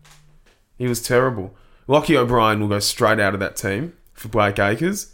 [0.77, 1.53] He was terrible.
[1.89, 5.13] Lochie O'Brien will go straight out of that team for Blake Acres.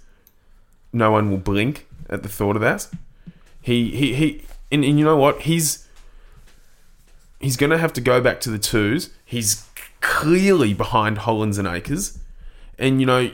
[0.91, 2.87] No one will blink at the thought of that.
[3.61, 5.41] He he he and, and you know what?
[5.41, 5.87] He's
[7.39, 9.09] he's going to have to go back to the twos.
[9.25, 9.65] He's
[10.03, 12.19] clearly behind Hollands and Acres.
[12.77, 13.31] And, you know,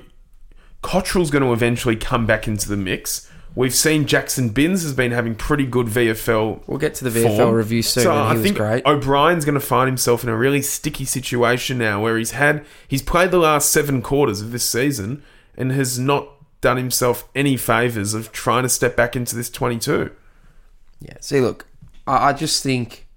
[0.84, 3.30] Cottrell's going to eventually come back into the mix.
[3.56, 6.62] We've seen Jaxon Binns has been having pretty good VFL.
[6.68, 7.56] We'll get to the VFL form.
[7.56, 8.86] review soon, So he I was think great.
[8.86, 13.02] O'Brien's going to find himself in a really sticky situation now where he's had he's
[13.02, 15.24] played the last seven quarters of this season
[15.58, 16.30] and has not
[16.62, 20.12] done himself any favors of trying to step back into this 22.
[21.02, 21.14] Yeah.
[21.20, 21.66] See, look,
[22.06, 23.08] I, I just think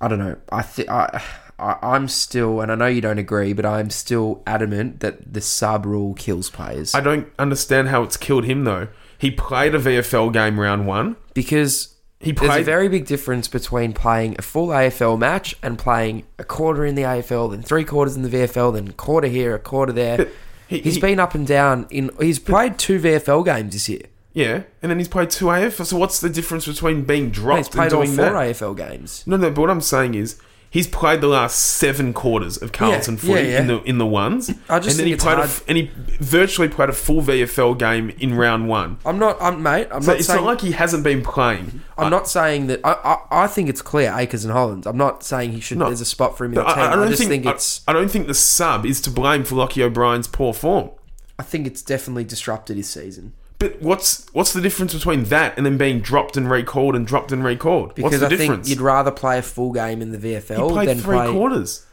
[0.00, 0.36] I don't know.
[0.50, 1.22] I think I,
[1.58, 5.40] I I'm still, and I know you don't agree, but I'm still adamant that the
[5.40, 8.88] sub rule kills players I don't understand how it's killed him though.
[9.18, 11.16] He played a VFL game round one.
[11.34, 16.24] because he There's a very big difference between playing a full AFL match and playing
[16.38, 19.54] a quarter in the AFL, then three quarters in the VFL, then a quarter here,
[19.54, 20.16] a quarter there.
[20.18, 20.28] But
[20.68, 21.86] he- He's he- been up and down.
[21.90, 24.02] In he's played two VFL games this year.
[24.34, 25.84] yeah, and then he's played two AFL.
[25.84, 28.34] So what's the difference between being dropped he's played and all doing four that?
[28.56, 29.22] AFL games.
[29.26, 29.50] No, no.
[29.50, 30.40] But what I'm saying is,
[30.72, 34.06] he's played the last seven quarters of Carlton Yeah, footy yeah, in the in the
[34.06, 34.48] ones.
[34.68, 37.22] I just and then he played a hard- f and he virtually played a full
[37.22, 38.98] VFL game in round one.
[39.04, 39.86] I'm not, I'm mate.
[39.92, 40.40] I'm So not it's saying.
[40.40, 41.82] not like he hasn't been playing.
[41.98, 42.80] I'm not saying that.
[42.82, 42.92] I,
[43.30, 44.86] I, I think it's clear Acres and Hollands.
[44.86, 45.78] I'm not saying he should.
[45.78, 45.86] No.
[45.86, 46.82] There's a spot for him in the But team.
[46.82, 47.82] I, I, I don't just think, think, I- it's.
[47.86, 50.90] I, don't think the sub is to blame for Lochie O'Brien's poor form.
[51.38, 55.64] I think it's definitely disrupted his season But what's what's the difference between that and
[55.64, 57.94] then being dropped and recalled and dropped and recalled?
[57.94, 58.66] because what's the I difference?
[58.68, 61.30] think you'd rather play a full game in the he VFL than three play.
[61.30, 61.86] quarters.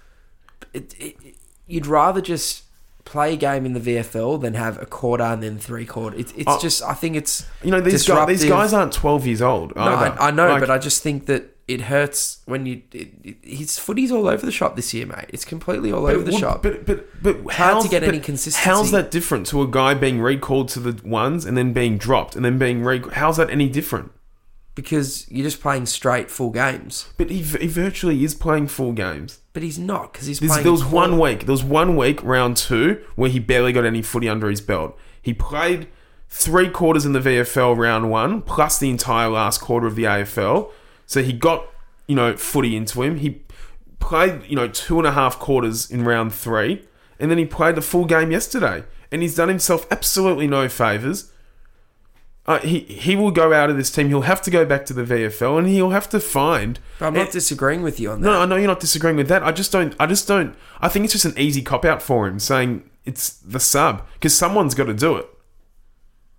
[0.74, 1.36] It, it,
[1.68, 2.64] you'd rather just
[3.06, 6.16] play a game in the VFL than have a quarter and then three quarter.
[6.18, 6.60] It's it's Oh.
[6.60, 6.84] just.
[6.84, 7.46] I think it's.
[7.64, 8.28] You know these guys.
[8.28, 9.76] These guys aren't twelve years old.
[9.76, 9.82] No.
[9.82, 12.82] I, I know, Like, but I just think that it hurts when you.
[12.92, 15.26] It, it, his footy's all over the shop this year, mate.
[15.30, 16.64] It's completely all over the what- shop.
[16.64, 18.70] But but but how's, to get but any consistency.
[18.70, 22.36] How's that different to a guy being recalled to the ones and then being dropped
[22.36, 23.02] and then being re?
[23.14, 24.12] How's that any different?
[24.76, 27.10] because you're just playing straight full games.
[27.18, 29.40] But he, he virtually is playing full games.
[29.52, 30.64] But he's not because he's There's, playing.
[30.64, 31.42] there was one week.
[31.42, 34.98] There was one week, round two, where he barely got any footy under his belt.
[35.22, 35.90] He played
[36.30, 40.72] three quarters in the VFL round one, plus the entire last quarter of the AFL.
[41.10, 41.66] So he got
[42.08, 43.18] you know footy into him.
[43.18, 43.42] He
[44.00, 46.86] played you know two and a half quarters in round three,
[47.20, 48.84] and then he played the full game yesterday.
[49.12, 51.32] And he's done himself absolutely no favors.
[52.46, 54.10] Uh, he he will go out of this team.
[54.10, 56.78] He'll have to go back to the VFL, and he'll have to find.
[57.00, 58.28] But I'm not and- disagreeing with you on that.
[58.30, 59.42] no, I know you're not disagreeing with that.
[59.44, 59.96] I just don't.
[60.00, 60.56] I just don't.
[60.80, 64.38] I think it's just an easy cop out for him, saying it's the sub because
[64.38, 65.28] someone's got to do it.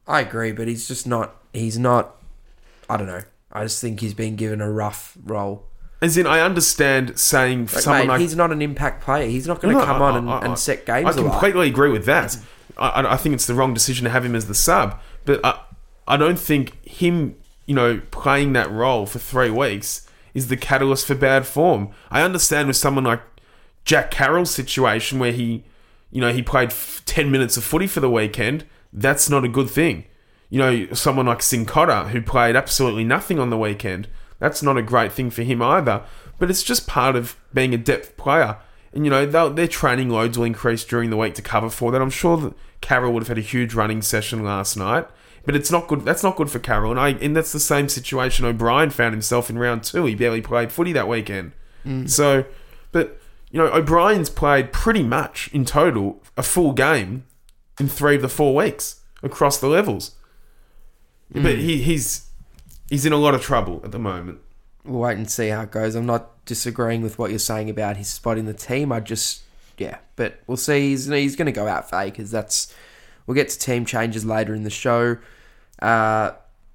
[0.07, 1.35] I agree, but he's just not.
[1.53, 2.15] He's not.
[2.89, 3.23] I don't know.
[3.53, 5.67] I just think he's been given a rough role.
[6.03, 9.29] As in, I understand saying Like, someone mate, like he's not an impact player.
[9.29, 11.07] He's not going to No, come I- on and, I- I- and set games.
[11.17, 11.33] I alight.
[11.33, 12.31] completely agree with that.
[12.31, 12.43] Mm.
[12.79, 15.45] I, I, I think it's the wrong decision to have him as the sub, but
[15.45, 15.61] I,
[16.09, 17.37] I don't think him,
[17.67, 21.91] you know, playing that role for three weeks is the catalyst for bad form.
[22.11, 23.21] I understand with someone like
[23.85, 25.65] Jack Carroll's situation where he,
[26.11, 28.65] you know, he played f- ten minutes of footy for the weekend.
[28.93, 30.05] That's not a good thing.
[30.51, 34.09] You know, someone like Cincotta who played absolutely nothing on the weekend.
[34.39, 36.03] That's not a great thing for him either.
[36.39, 38.59] But it's just part of being a depth player.
[38.93, 42.03] And you know, their training loads will increase during the week to cover for that.
[42.03, 45.07] I'm sure that Carroll would have had a huge running session last night,
[45.45, 46.05] but it's not good.
[46.05, 49.49] That's not good for Carroll, and I and that's the same situation O'Brien found himself
[49.49, 50.07] in round two.
[50.07, 51.53] He barely played footy that weekend.
[51.87, 52.11] Mm.
[52.11, 52.45] So,
[52.91, 57.25] but you know, O'Brien's played pretty much in total a full game
[57.79, 60.17] in three of the four weeks across the levels.
[61.33, 62.29] But he, he's
[62.89, 64.41] he's in a lot of trouble at the moment.
[64.85, 65.95] We'll wait and see how it goes.
[65.95, 68.91] I'm not disagreeing with what you're saying about his spot in the team.
[68.91, 69.43] I just,
[69.79, 70.89] yeah, but we'll see.
[70.91, 72.75] He's, he's going to go out for because that's.
[73.27, 75.19] We'll get to team changes later in the show.
[75.81, 76.33] Uh,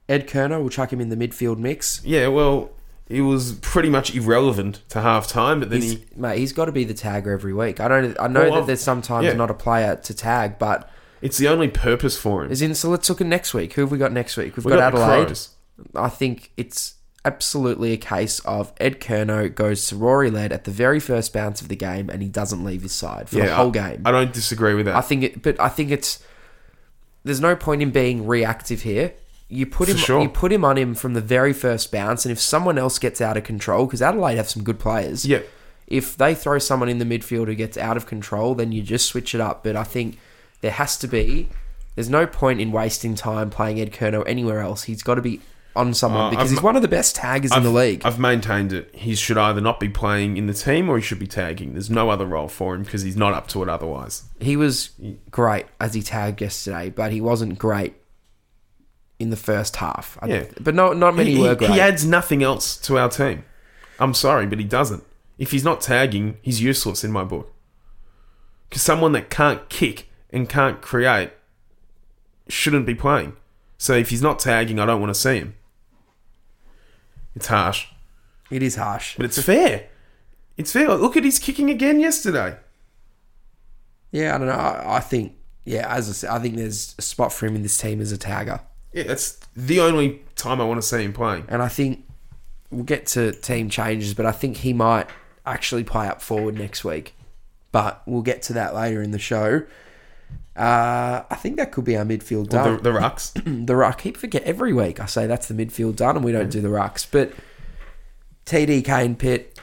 [0.08, 2.02] Ed Curnow, we'll chuck him in the midfield mix.
[2.06, 2.70] Yeah, well,
[3.10, 6.66] he was pretty much irrelevant to half time, but then He's, he mate, he's got
[6.66, 7.80] to be the tagger every week.
[7.80, 8.16] I don't.
[8.20, 9.34] I know Well, that I've- there's sometimes yeah.
[9.34, 10.90] not a player to tag, but
[11.26, 12.52] it's the only purpose for him.
[12.52, 13.74] as in, so let's look at next week.
[13.74, 14.56] Who have we got next week?
[14.56, 15.38] We've We got, got Adelaide.
[15.96, 20.72] I think it's absolutely a case of Ed Curnow goes to Rory Laird at the
[20.72, 23.70] very first bounce of the game, and he doesn't leave his side for the whole
[23.70, 24.04] I, game.
[24.06, 24.96] I don't disagree with that.
[24.96, 26.24] I think it, but I think it's
[27.24, 29.14] there's no point in being reactive here.
[29.50, 30.22] You put him, sure.
[30.22, 33.20] you put him on him from the very first bounce, and if someone else gets
[33.20, 35.42] out of control, because Adelaide have some good players, yeah,
[35.88, 39.08] if they throw someone in the midfield who gets out of control, then you just
[39.08, 39.64] switch it up.
[39.64, 40.20] But I think
[40.66, 41.48] there has to be.
[41.94, 44.82] There's no point in wasting time playing Ed Curnow anywhere else.
[44.84, 45.42] He's got to be
[45.76, 48.02] on someone Uh, because I've- he's one of the best taggers in the league.
[48.04, 48.90] I've maintained it.
[48.96, 51.74] He should either not be playing in the team or he should be tagging.
[51.74, 54.24] There's no other role for him because he's not up to it otherwise.
[54.40, 54.90] he was
[55.30, 57.94] great as he tagged yesterday, but he wasn't great
[59.20, 60.18] in the first half.
[60.22, 60.44] I- Yeah.
[60.60, 61.72] but no, not many he, were he- great.
[61.74, 63.44] he adds nothing else to our team.
[64.00, 65.04] I'm sorry, but he doesn't.
[65.38, 67.54] If he's not tagging, he's useless in my book.
[68.70, 71.32] Because someone that can't kick and can't create
[72.50, 73.36] shouldn't be playing.
[73.78, 75.56] So if he's not tagging, I don't want to see him.
[77.36, 77.88] It's harsh,
[78.52, 79.16] it is harsh.
[79.16, 79.88] but it's fair.
[80.58, 80.94] It's fair.
[80.94, 82.58] Look at his kicking again yesterday.
[84.12, 84.54] Yeah, I don't know.
[84.54, 87.64] I, I think, yeah, as I said, I think there's a spot for him in
[87.64, 88.62] this team as a tagger.
[88.94, 91.46] Yeah, that's the only time I want to see him playing.
[91.50, 92.06] And I think
[92.72, 95.08] we'll get to team changes, but I think he might
[95.46, 97.16] actually play up forward next week.
[97.74, 99.64] But we'll get to that later in the show.
[100.56, 102.78] Uh, I think that could be our midfield Well, done.
[102.78, 103.34] the, the rucks.
[103.68, 103.98] the ruck.
[104.02, 105.00] Keep forget every week.
[105.02, 107.06] I say that's the midfield done, and we don't do the rucks.
[107.10, 107.34] But
[108.46, 109.60] TD Kane Pitt.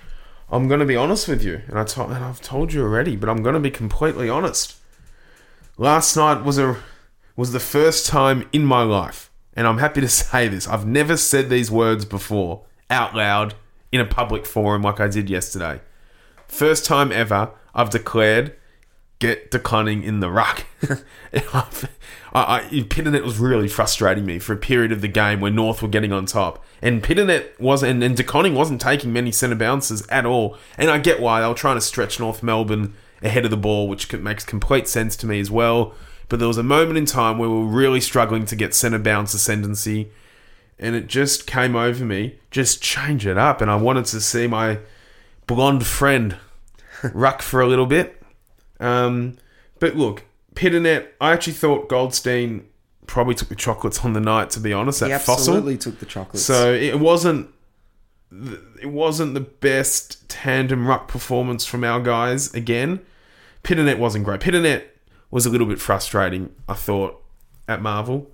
[0.50, 3.16] I'm going to be honest with you, and I to- and I've told you already,
[3.16, 4.76] but I'm going to be completely honest.
[5.78, 6.76] Last night was a
[7.36, 10.68] was the first time in my life, and I'm happy to say this.
[10.68, 13.54] I've never said these words before out loud
[13.90, 15.80] in a public forum like I did yesterday.
[16.48, 18.54] First time ever I've declared
[19.22, 20.66] get declining in the ruck.
[21.32, 21.64] I,
[22.34, 25.88] I, Pittonet was really frustrating me for a period of the game where North were
[25.88, 26.64] getting on top.
[26.82, 30.56] And Pittonet wasn't, and, and De Koning wasn't taking many centre bounces at all.
[30.76, 31.40] And I get why.
[31.40, 35.14] They were trying to stretch North Melbourne ahead of the ball, which makes complete sense
[35.16, 35.94] to me as well.
[36.28, 38.98] But there was a moment in time where we were really struggling to get centre
[38.98, 40.10] bounce ascendancy.
[40.80, 43.60] And it just came over me, just change it up.
[43.60, 44.80] And I wanted to see my
[45.46, 46.38] blonde friend
[47.14, 48.21] ruck for a little bit.
[48.82, 49.38] Um,
[49.78, 52.66] but look, Pittonet, I actually thought Goldstein
[53.06, 55.76] probably took the chocolates on the night, to be honest, He at Fossil.
[55.76, 56.44] took the chocolates.
[56.44, 57.50] So it wasn't
[58.80, 63.00] it wasn't the best tandem ruck performance from our guys again.
[63.62, 64.40] Pittonet wasn't great.
[64.40, 64.84] Pittonet
[65.30, 67.22] was a little bit frustrating, I thought,
[67.68, 68.30] at Marvel.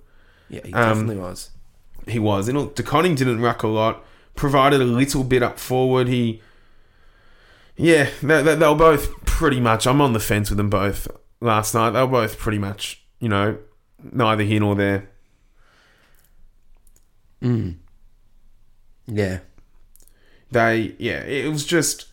[0.49, 1.51] yeah, he um, definitely was.
[2.07, 2.47] He was.
[2.47, 4.03] And De Koning didn't ruck a lot.
[4.35, 6.07] Provided a little bit up forward.
[6.07, 6.41] He,
[7.79, 9.87] yeah, they, they, they were both pretty much.
[9.87, 11.07] I'm on the fence with them both
[11.41, 11.91] last night.
[11.91, 13.57] They were both pretty much, you know,
[14.11, 15.09] neither here nor there.
[19.07, 19.39] Yeah,
[20.51, 22.07] They, yeah, it was just.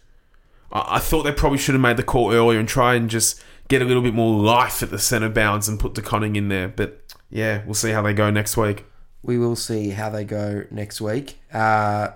[0.72, 3.42] I, I thought they probably should have made the call earlier and try and just
[3.68, 6.48] get a little bit more life at the centre bounds and put De Koning in
[6.48, 6.68] there.
[6.68, 8.84] But yeah, we'll see how they go next week.
[9.22, 11.38] we will see how they go next week.
[11.52, 12.10] Uh,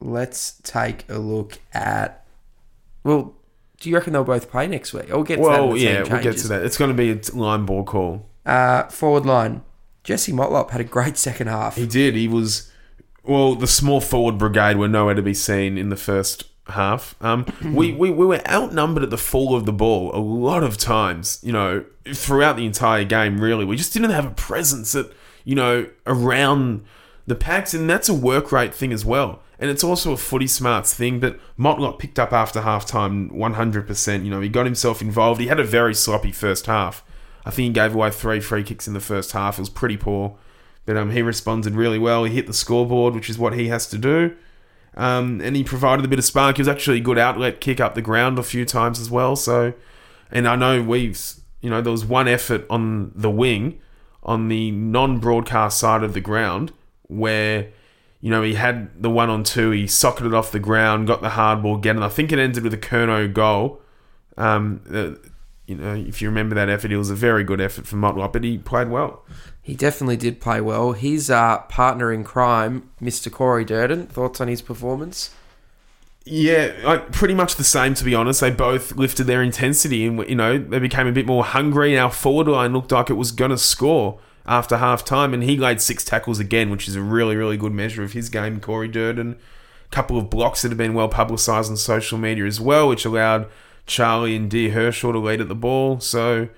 [0.00, 2.22] let's take a look at.
[3.06, 3.36] Well,
[3.78, 5.12] do you reckon they'll both play next week?
[5.12, 5.48] I'll get to that.
[5.48, 6.64] Well, team yeah, we'll get to that.
[6.64, 8.28] It's going to be a line ball call.
[8.44, 9.62] Uh, forward line.
[10.02, 11.76] Jesse Motlop had a great second half.
[11.76, 12.14] He did.
[12.14, 12.70] He was.
[13.22, 17.14] Well, the small forward brigade were nowhere to be seen in the first half.
[17.20, 20.76] Um, we, we, we were outnumbered at the fall of the ball a lot of
[20.76, 23.64] times, you know, throughout the entire game, really.
[23.64, 25.06] We just didn't have a presence at,
[25.44, 26.84] you know, around
[27.26, 29.42] the packs, and that's a work rate thing as well.
[29.58, 34.24] And it's also a footy smarts thing, but Motlop picked up after halftime 100%.
[34.24, 35.40] You know, he got himself involved.
[35.40, 37.02] He had a very sloppy first half.
[37.46, 39.56] I think he gave away three free kicks in the first half.
[39.58, 40.36] It was pretty poor.
[40.84, 42.24] But um, he responded really well.
[42.24, 44.36] He hit the scoreboard, which is what he has to do.
[44.96, 46.56] Um, and he provided a bit of spark.
[46.56, 49.36] He was actually a good outlet kick up the ground a few times as well.
[49.36, 49.74] So,
[50.30, 51.20] and I know we've,
[51.60, 53.80] you know, there was one effort on the wing,
[54.22, 57.70] on the non-broadcast side of the ground, where,
[58.26, 59.70] you know, he had the one on two.
[59.70, 62.64] He socketed off the ground, got the hard ball again, and I think it ended
[62.64, 63.80] with a Curnow goal.
[64.36, 65.28] Um, uh,
[65.68, 68.32] you know, if you remember that effort, it was a very good effort from Motlop,
[68.32, 69.24] but he played well.
[69.62, 70.90] He definitely did play well.
[70.90, 73.30] His uh, partner in crime, Mr.
[73.30, 75.32] Corey Durdin, thoughts on his performance?
[76.24, 78.40] Yeah, like pretty much the same to be honest.
[78.40, 81.96] They both lifted their intensity and you know they became a bit more hungry.
[81.96, 85.56] Our forward line looked like it was going to score after half time, and he
[85.56, 88.60] laid six tackles again, which is a really really good measure of his game.
[88.60, 92.60] Corey Durdin, a couple of blocks that have been well publicised on social media as
[92.60, 93.48] well, which allowed
[93.86, 96.00] Charlie and D Herschel to lead at the ball.
[96.00, 96.48] So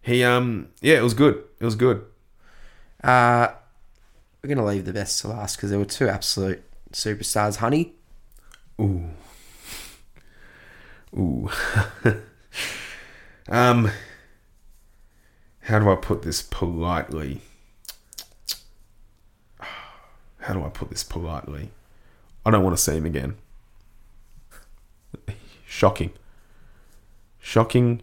[0.00, 1.42] he um yeah, it was good.
[1.60, 2.04] It was good.
[3.02, 3.48] Uh,
[4.42, 7.56] we're going to leave the best to last because there were two absolute superstars.
[7.56, 7.94] Honey,
[8.80, 9.10] Ooh.
[11.16, 11.50] Ooh.
[13.48, 13.90] um
[15.62, 17.40] how do I put this politely?
[19.58, 21.70] How do I put this politely?
[22.44, 23.36] I don't want to see him again.
[25.66, 26.12] Shocking.
[27.38, 28.02] Shocking.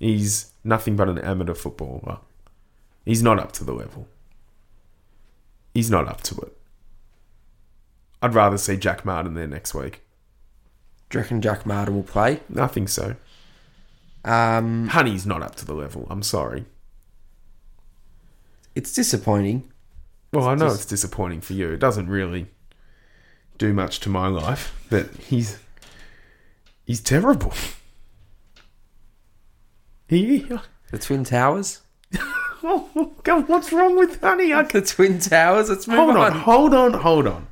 [0.00, 2.18] He's nothing but an amateur footballer.
[3.04, 4.08] He's not up to the level.
[5.74, 6.56] He's not up to it.
[8.22, 10.00] I'd rather see Jack Martin there next week.
[11.10, 12.40] do you reckon Jack Martin will play?
[12.58, 13.16] I think so.
[14.26, 16.06] Um, Honey's not up to the level.
[16.10, 16.66] I'm sorry.
[18.74, 19.70] it's disappointing.
[20.32, 21.70] Well, I know it's disappointing for you.
[21.70, 22.48] It doesn't really
[23.56, 25.58] do much to my life, but he's
[26.84, 27.54] he's terrible.
[30.08, 30.38] He,
[30.92, 31.80] The Twin Towers?
[32.62, 34.52] oh, God, what's wrong with Honey?
[34.52, 35.68] I The Twin Towers?
[35.68, 36.32] Let's move hold on, on.
[36.32, 37.48] hold on, hold on.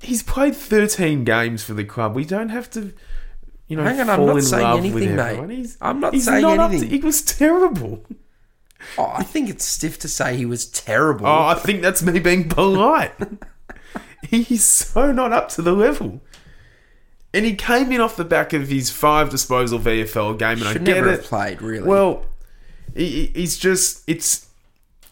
[0.00, 2.14] He's played 13 games for the club.
[2.14, 2.92] We don't have to,
[3.68, 5.50] you know, Hang on, I'm not in saying anything, mate.
[5.50, 6.90] He's, I'm not he's saying not to- anything.
[6.90, 8.04] he was terrible.
[8.98, 11.26] Oh, I think it's stiff to say he was terrible.
[11.26, 13.12] Oh, I think that's me being polite.
[14.28, 16.20] He's so not up to the level.
[17.32, 20.82] and he came in off the back of his five disposal VFL game, and Should
[20.82, 21.12] I get never it.
[21.12, 21.86] have played, really.
[21.86, 22.24] Well,
[22.94, 24.48] he, he- he's just it's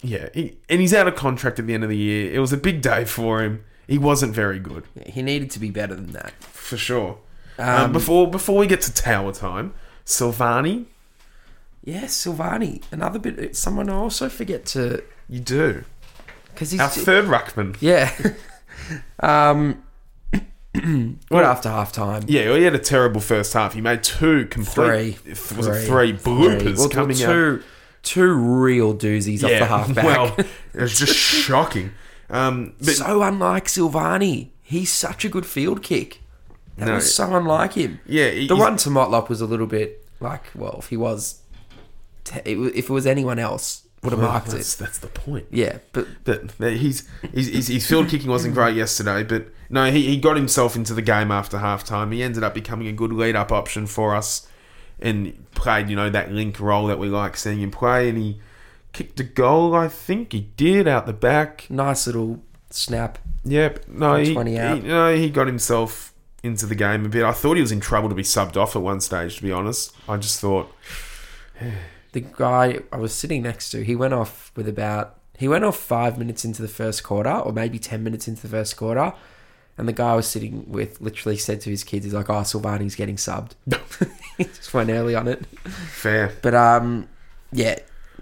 [0.02, 2.32] yeah, he, and he's out of contract at the end of the year.
[2.32, 3.64] It was a big day for him.
[3.86, 6.32] He wasn't very good he needed to be better than that.
[6.42, 7.18] for sure.
[7.58, 9.74] Um, before before we get to tower time,
[10.06, 10.86] Silvagni,
[11.84, 13.54] Yeah, Silvagni, another bit.
[13.56, 15.84] Someone I also forget to you do
[16.52, 17.76] because he's our third ruckman.
[17.80, 18.10] yeah.
[19.20, 19.82] um,
[21.28, 22.24] what after half time?
[22.26, 23.74] Yeah, well, he had a terrible first half.
[23.74, 25.16] He made two complete.
[25.18, 25.56] Three.
[25.56, 27.26] Was it three bloopers Well, coming out?
[27.32, 27.62] two,
[28.02, 30.04] two real doozies off the halfback.
[30.04, 30.34] well,
[30.74, 31.92] it was just shocking.
[32.30, 34.48] Um, but so unlike Silvagni.
[34.62, 36.21] He's such a good field kick.
[36.82, 36.94] That No.
[36.96, 38.00] was so unlike him.
[38.06, 40.96] Yeah, he- the he's- one to Motlop was a little bit like, well, if he
[40.96, 41.40] was,
[42.44, 44.78] if it was anyone else, would have well, marked that's, it.
[44.84, 45.46] that's the point.
[45.50, 49.90] Yeah, but But but he's, he's, his, his field kicking wasn't great yesterday, but no,
[49.90, 52.10] he, he got himself into the game after half time.
[52.12, 54.48] He ended up becoming a good lead up option for us
[55.00, 58.08] and played, you know, that link role that we like seeing him play.
[58.08, 58.40] And he
[58.92, 61.66] kicked a goal, I think he did, out the back.
[61.70, 63.18] nice little snap.
[63.44, 63.86] Yep.
[63.88, 64.76] No, he, 20 out.
[64.78, 66.11] he, no, he got himself
[66.42, 67.24] into the game a bit.
[67.24, 69.52] I thought he was in trouble to be subbed off at one stage, to be
[69.52, 69.94] honest.
[70.08, 70.72] I just thought,
[72.12, 75.76] The guy I was sitting next to, he went off with about he went off
[75.76, 79.12] five minutes into the first quarter, or maybe ten minutes into the first quarter,
[79.78, 82.42] and the guy I was sitting with literally said to his kids, "He's like, oh,
[82.42, 83.52] Silvagni's getting subbed."
[84.36, 85.46] he just went early on it.
[85.46, 86.32] fair.
[86.42, 87.08] But um,
[87.50, 87.78] yeah,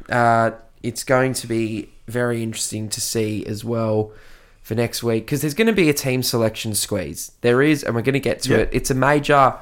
[0.08, 0.52] uh,
[0.82, 4.12] it's going to be very interesting to see as well
[4.70, 7.32] for next week because there's going to be a team selection squeeze.
[7.40, 8.58] There is, and we're going to get to Yeah.
[8.58, 8.68] it.
[8.70, 9.54] It's a major.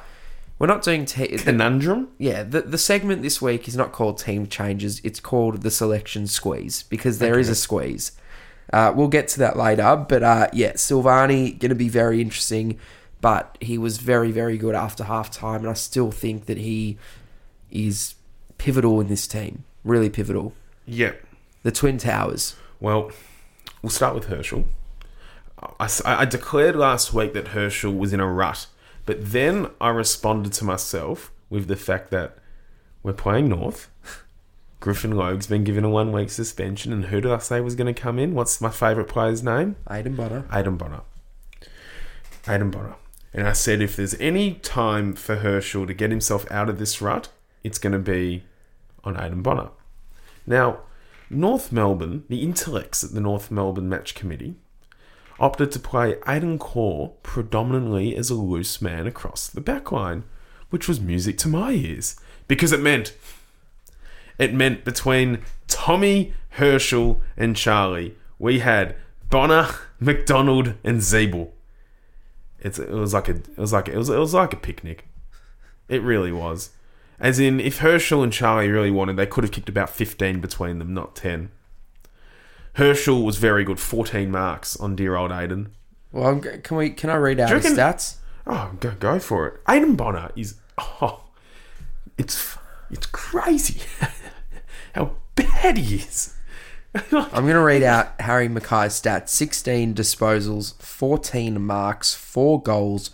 [0.59, 2.09] We're not doing te- the, Conundrum?
[2.19, 2.43] yeah.
[2.43, 5.01] The the segment this week is not called team changes.
[5.03, 8.13] It's called the selection squeeze because there is a squeeze.
[8.71, 12.79] Uh, we'll get to that later, but uh, yeah, Silvagni going to be very interesting.
[13.23, 16.99] But he was very, very good after half time, and I still think that he
[17.71, 18.15] is
[18.59, 19.65] pivotal in this team.
[19.85, 20.53] Really pivotal.
[20.87, 21.25] Yep.
[21.63, 22.57] The Twin Towers.
[22.79, 23.11] Well,
[23.81, 24.67] we'll start with Herschel.
[25.81, 28.67] I, I declared last week that Herschel was in a rut,
[29.07, 32.37] but then I responded to myself with the fact that
[33.03, 33.91] we're playing North.
[34.81, 37.93] Griffin Logue's been given a one week suspension, and who did I say was going
[37.93, 38.35] to come in?
[38.35, 39.77] What's my favourite player's name?
[39.91, 40.45] Aidan Bonner.
[40.53, 41.01] Aidan Bonner.
[42.47, 42.95] Aidan Bonner.
[43.35, 47.03] And I said if there's any time for Herschel to get himself out of this
[47.03, 47.29] rut,
[47.65, 48.45] it's going to be
[49.05, 49.71] on Aidan Bonner.
[50.47, 50.81] Now,
[51.29, 54.55] North Melbourne, the intellects at the North Melbourne Match Committee,
[55.41, 60.23] opted to play Aidan Corr predominantly as a loose man across the backline,
[60.71, 62.19] which was music to my ears
[62.49, 63.15] because it meant
[64.39, 68.97] it meant between Tommy, Herschel, and Charlie, we had
[69.31, 69.69] Bonner,
[70.01, 71.51] McDonald, and Ziebell.
[72.61, 75.07] It's it was like a it was like it was it was like a picnic.
[75.89, 76.71] It really was.
[77.21, 80.79] As in, if Herschel and Charlie really wanted, they could have kicked about fifteen between
[80.79, 81.51] them, not ten.
[82.79, 85.71] Herschel was very good, fourteen marks on dear old Aiden.
[86.13, 86.91] Well, I'm, can we?
[86.91, 88.19] Can I read out you his stats?
[88.47, 89.61] Oh, go go for it.
[89.69, 91.25] Aidan Bonner is oh,
[92.17, 92.57] it's
[92.89, 93.81] it's crazy
[94.95, 96.37] how bad he is.
[96.95, 103.11] I'm going to read out Harry McKay's stats 16 disposals, 14 marks, 4 goals.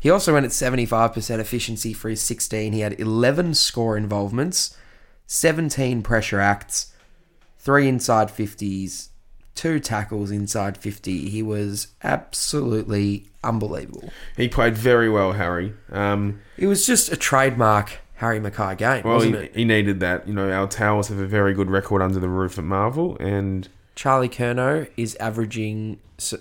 [0.00, 2.72] He also went at 75% efficiency for his 16.
[2.72, 4.76] He had 11 score involvements,
[5.26, 6.92] 17 pressure acts,
[7.66, 9.08] 3 inside 50s,
[9.56, 11.28] 2 tackles inside 50.
[11.28, 14.08] He was absolutely unbelievable.
[14.36, 15.74] He played very well, Harry.
[15.90, 19.56] Um, It was just a trademark Harry McKay game, well, wasn't he, it?
[19.56, 20.28] he needed that.
[20.28, 23.68] You know, our Towers have a very good record under the roof at Marvel, and
[23.96, 25.98] Charlie Curnow is averaging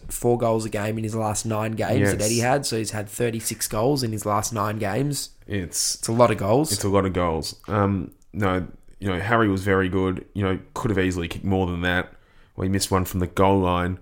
[0.07, 2.25] four goals a game in his last nine games that Yes.
[2.27, 2.65] Eddie had.
[2.67, 5.31] So he's had 36 goals in his last nine games.
[5.47, 6.71] it's It's a lot of goals.
[6.71, 7.55] it's a lot of goals.
[7.67, 8.67] Um, no,
[8.99, 10.25] you know, Harry was very good.
[10.33, 12.13] You know, could have easily kicked more than that.
[12.55, 13.99] Well, he missed one from the goal line.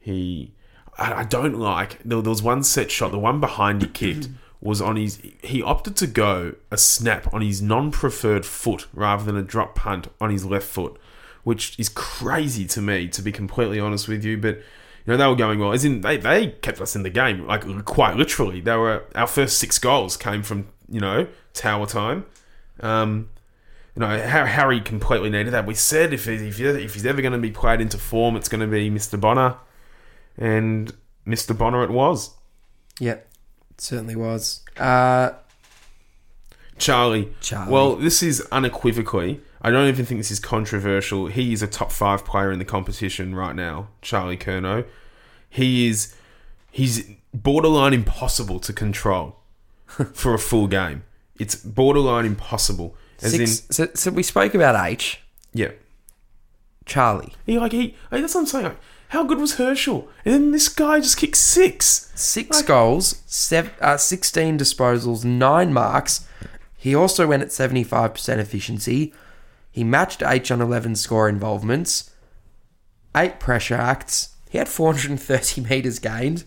[0.00, 0.52] He,
[0.98, 1.98] I, I don't like.
[2.04, 3.12] There, there was one set shot.
[3.12, 4.28] The one behind he kicked
[4.60, 5.20] was on his.
[5.42, 10.08] He opted to go a snap on his non-preferred foot rather than a drop punt
[10.20, 10.98] on his left foot,
[11.44, 13.08] which is crazy to me.
[13.08, 14.60] To be completely honest with you, but.
[15.04, 15.72] You know, they were going well.
[15.72, 18.60] As in, they, they kept us in the game, like quite literally.
[18.60, 22.24] They were our first six goals came from you know tower time.
[22.78, 23.28] Um,
[23.94, 25.66] you know, Har- Harry completely needed that.
[25.66, 28.36] We said if, he, if, he, if he's ever going to be played into form,
[28.36, 29.20] it's going to be Mr.
[29.20, 29.56] Bonner.
[30.36, 30.92] And
[31.26, 31.56] Mr.
[31.56, 32.34] Bonner it was.
[33.00, 33.28] Yep,
[33.70, 34.64] it certainly was.
[34.78, 35.32] Uh,
[36.78, 37.32] Charlie.
[37.40, 37.72] Charlie.
[37.72, 41.26] Well, this is unequivocally, I don't even think this is controversial.
[41.26, 44.84] He is a top five player in the competition right now, Charlie Curnow.
[45.48, 46.14] He is,
[46.70, 49.36] he's borderline impossible to control.
[50.12, 51.04] for a full game.
[51.38, 52.96] It's borderline impossible.
[53.22, 55.20] As Six, in, so, so we spoke about H,
[55.52, 55.70] yeah.
[56.84, 57.34] Charlie.
[57.46, 57.96] He like he.
[58.10, 58.64] hey, That's what I'm saying.
[58.64, 60.08] Like, how good was Herschel?
[60.24, 62.10] And then this guy just kicked six.
[62.14, 66.26] Six goals, seven, uh, 16 disposals, nine marks.
[66.78, 69.12] He also went at 75% efficiency.
[69.70, 72.10] He matched H on 11 score involvements,
[73.14, 74.30] eight pressure acts.
[74.48, 76.44] He had 430 metres gained.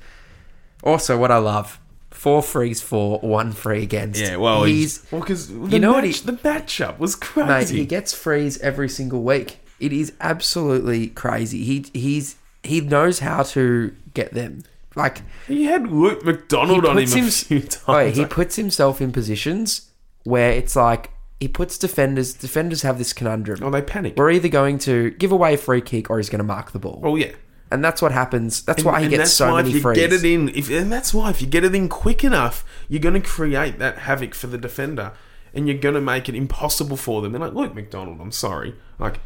[0.83, 1.79] Also, what I love
[2.25, 4.19] four frees for, one free against.
[4.19, 5.01] Yeah, well, he's.
[5.01, 7.47] he's well because you know what he- the matchup was crazy.
[7.75, 9.59] Mate, he gets frees every single week.
[9.79, 11.63] It is absolutely crazy.
[11.63, 14.63] He he's he knows how to get them.
[14.95, 17.83] Like He had Luke McDonald on him a few times.
[17.87, 19.91] Oh, he puts himself in positions
[20.23, 22.33] where it's like he puts defenders.
[22.33, 23.59] Defenders have this conundrum.
[23.61, 24.13] oh, they panic.
[24.17, 26.79] We're either going to give away a free kick or he's going to mark the
[26.79, 27.33] ball, Oh yeah.
[27.71, 28.61] And that's what happens.
[28.63, 29.97] That's And- why he and gets that's so why many if you frees.
[29.97, 33.01] get it in, if, and that's why if you get it in quick enough, you're
[33.01, 35.13] going to create that havoc for the defender,
[35.53, 37.33] and you're going to make it impossible for them.
[37.33, 38.75] And like, look, McDonald, I'm sorry.
[38.99, 39.19] Like,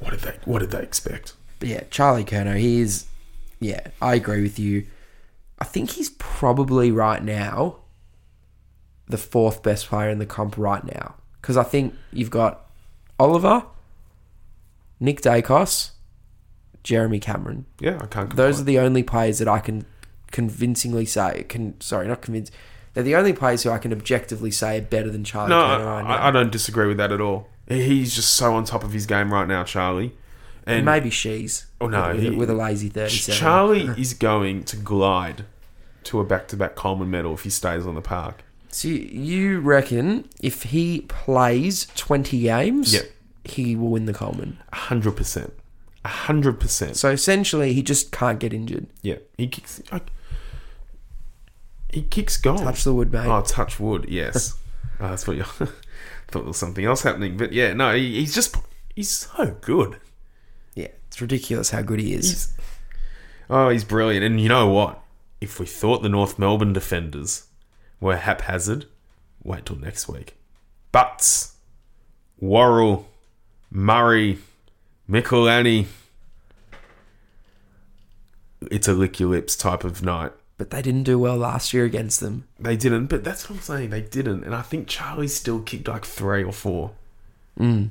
[0.00, 0.36] what did they?
[0.44, 1.32] What did they expect?
[1.60, 3.06] But yeah, Charlie Curnow, he is.
[3.60, 4.86] Yeah, I agree with you.
[5.58, 7.76] I think he's probably right now
[9.06, 12.68] the fourth best player in the comp right now because I think you've got
[13.20, 13.64] Oliver,
[14.98, 15.90] Nick Daicos,
[16.82, 17.66] Jeremy Cameron.
[17.80, 18.34] Yeah, I can't.
[18.34, 19.84] Those are the only players that I can
[20.30, 21.80] convincingly say can.
[21.80, 22.50] Sorry, not convince.
[22.94, 25.86] They're the only players who I can objectively say are better than Charlie No, Curnow
[25.86, 26.10] right now.
[26.10, 27.48] I, I don't disagree with that at all.
[27.68, 30.14] He's just so on top of his game right now, Charlie.
[30.66, 31.66] And Maybe she's.
[31.80, 33.38] Oh, no, with, he- with a lazy thirty-seven.
[33.38, 35.44] Charlie is going to glide
[36.04, 38.42] to a back-to-back Coleman medal if he stays on the park.
[38.68, 43.04] So you reckon if he plays 20 games, Yep.
[43.44, 44.58] he will win the Coleman?
[44.72, 45.52] hundred percent,
[46.04, 46.96] hundred percent.
[46.96, 48.86] So essentially, he just can't get injured.
[49.02, 49.82] Yeah, he kicks.
[49.90, 50.10] Like,
[51.90, 52.62] he kicks goals.
[52.62, 53.26] Touch the wood, mate.
[53.26, 54.06] Oh, touch wood.
[54.08, 54.54] Yes,
[55.00, 55.72] oh, that's what you thought.
[56.30, 58.56] There was something else happening, but yeah, no, he, he's just
[58.94, 59.98] he's so good.
[60.74, 62.30] Yeah, it's ridiculous how good he is.
[62.30, 62.54] He's
[63.50, 64.24] oh, he's brilliant.
[64.24, 65.00] And you know what?
[65.40, 67.46] If we thought the North Melbourne defenders
[68.00, 68.86] were haphazard,
[69.42, 70.36] wait till next week.
[70.92, 71.56] Butts,
[72.38, 73.08] Worrell,
[73.70, 74.38] Murray,
[75.12, 75.86] Michalanney.
[78.70, 80.32] It's a lick your lips type of night.
[80.56, 82.46] but they didn't do well last year against them.
[82.58, 83.90] They didn't, but that's what I'm saying.
[83.90, 86.92] They didn't, and I think Charlie still kicked like three or four.
[87.58, 87.90] Mm.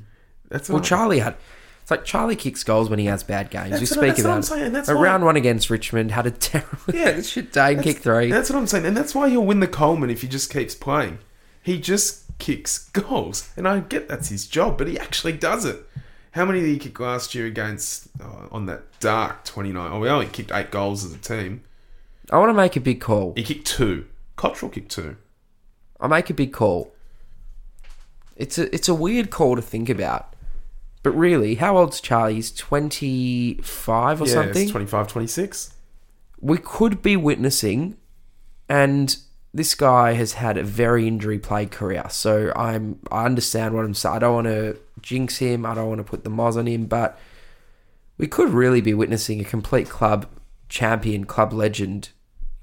[0.49, 1.35] That's Well, Charlie had.
[1.81, 3.71] It's like Charlie kicks goals when he has bad games.
[3.71, 5.69] That's we what- speak that's what about I'm saying, that's a why- round one against
[5.69, 8.31] Richmond had a terrible Yeah, shit day and That's- kick three.
[8.31, 10.73] That's what I'm saying, and that's why he'll win the Coleman if he just keeps
[10.73, 11.19] playing.
[11.61, 15.85] He just kicks goals, and I get that's his job, but he actually does it.
[16.31, 19.91] How many did he kick last year against uh, on that dark 29?
[19.91, 21.63] Oh, we only kicked eight goals as a team.
[22.31, 23.33] I want to make a big call.
[23.35, 24.05] He kicked two.
[24.37, 25.17] Cottrell kicked two.
[25.99, 26.93] I make a big call.
[28.37, 30.35] It's a it's a weird call to think about.
[31.03, 32.35] But really, how old's Charlie?
[32.35, 34.63] He's 25 or yeah, something.
[34.63, 35.73] it's 25, 26.
[36.39, 37.97] we could be witnessing,
[38.69, 39.17] and
[39.53, 42.05] this guy has had a very injury plagued career.
[42.09, 44.15] So I'm I understand what I'm saying.
[44.15, 45.65] I don't want to jinx him.
[45.65, 47.17] I don't want to put the moz on him, but
[48.17, 50.27] we could really be witnessing a complete club
[50.69, 52.09] champion, club legend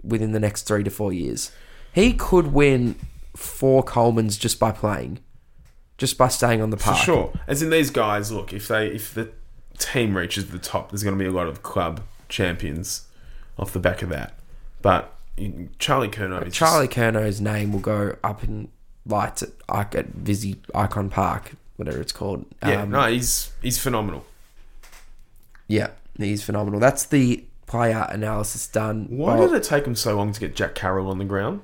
[0.03, 1.53] within the next three to four years.
[1.93, 2.97] He could win
[3.37, 5.19] four Colemans just by playing,
[5.97, 6.99] just by staying on the For park.
[7.05, 7.33] sure.
[7.47, 9.31] As in these guys, look, if they if the
[9.79, 13.07] team reaches the top, there's going to be a lot of club champions
[13.59, 14.35] off the back of that.
[14.83, 15.13] But
[15.79, 18.69] Charlie Curnow is Charlie Curnow's name will go up in
[19.07, 22.45] lights at, at Visi Ikon Park, whatever it's called.
[22.63, 24.27] Yeah, Um, no, he's he's phenomenal.
[25.67, 26.79] yeah, he's phenomenal.
[26.81, 29.07] That's the player analysis done.
[29.09, 31.63] Why did it take him so long to get Jack Carroll on the ground?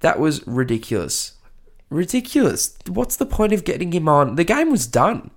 [0.00, 1.34] That was ridiculous.
[1.90, 2.76] Ridiculous.
[2.88, 4.36] What's the point of getting him on?
[4.36, 5.30] The game was done.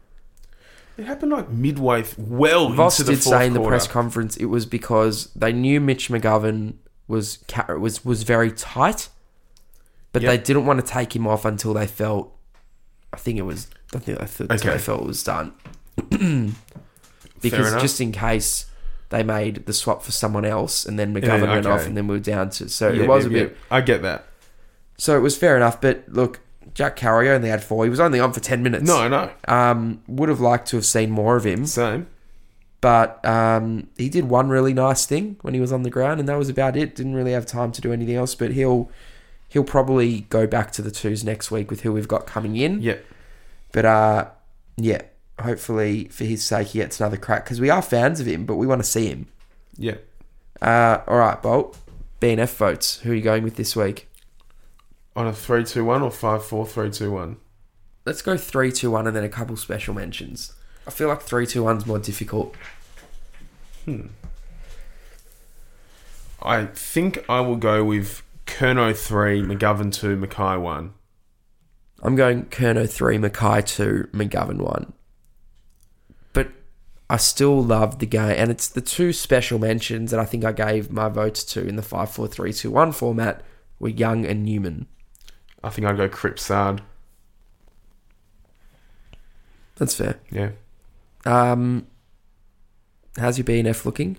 [0.98, 3.72] It happened like midway, well Voss into the did say in the quarter.
[3.72, 6.76] press conference it was because they knew Mitch McGovern
[7.08, 7.40] was
[7.80, 9.10] was was very tight,
[10.12, 10.30] but Yep.
[10.32, 12.32] they didn't want to take him off until they felt.
[13.14, 13.68] I think it was.
[13.96, 14.70] I think I thought Okay.
[14.72, 15.54] they felt it was done.
[17.42, 18.66] because just in case
[19.10, 22.08] they made the swap for someone else and then McGovern Yeah, went off and then
[22.08, 24.26] we were down to so Yeah, it was yeah, a bit I get that.
[24.98, 26.40] so it was fair enough but look
[26.74, 30.02] Jack Carey only had four he was only on for 10 minutes No, no, um
[30.08, 32.08] would have liked to have seen more of him same.
[32.82, 36.28] but um he did one really nice thing when he was on the ground and
[36.28, 38.90] that was about it didn't really have time to do anything else but he'll
[39.54, 42.82] he'll probably go back to the twos next week with who we've got coming in
[42.82, 42.98] Yeah,
[43.72, 44.30] but uh
[44.78, 45.02] yeah
[45.40, 48.56] hopefully for his sake he gets another crack because we are fans of him but
[48.56, 49.28] we want to see him
[49.78, 49.96] yeah.
[50.62, 51.78] Uh, all right, Bolt.
[52.22, 53.00] BNF votes.
[53.00, 54.08] Who are you going with this week?
[55.16, 57.38] On a 3 2 1 or 5 4 3 2 1?
[58.06, 60.52] Let's go three, two, one, and then a couple special mentions.
[60.86, 62.54] I feel like three, two, one's more difficult.
[63.86, 64.08] Hmm.
[66.42, 68.22] I think I will go with
[68.54, 70.94] Curnow 3, McGovern 2, McKay 1.
[72.04, 74.92] I'm going Curnow three, McKay two, McGovern one.
[76.34, 76.52] But
[77.10, 80.52] I still love the game, and it's the two special mentions that I think I
[80.52, 83.42] gave my votes to in the five, four, three, two, one format
[83.80, 84.88] were Young and Newman.
[85.64, 86.82] I think I'd go Cripsard.
[89.78, 90.20] That's fair.
[90.30, 90.52] Yeah.
[91.26, 91.88] Um,
[93.18, 94.18] how's your BNF looking?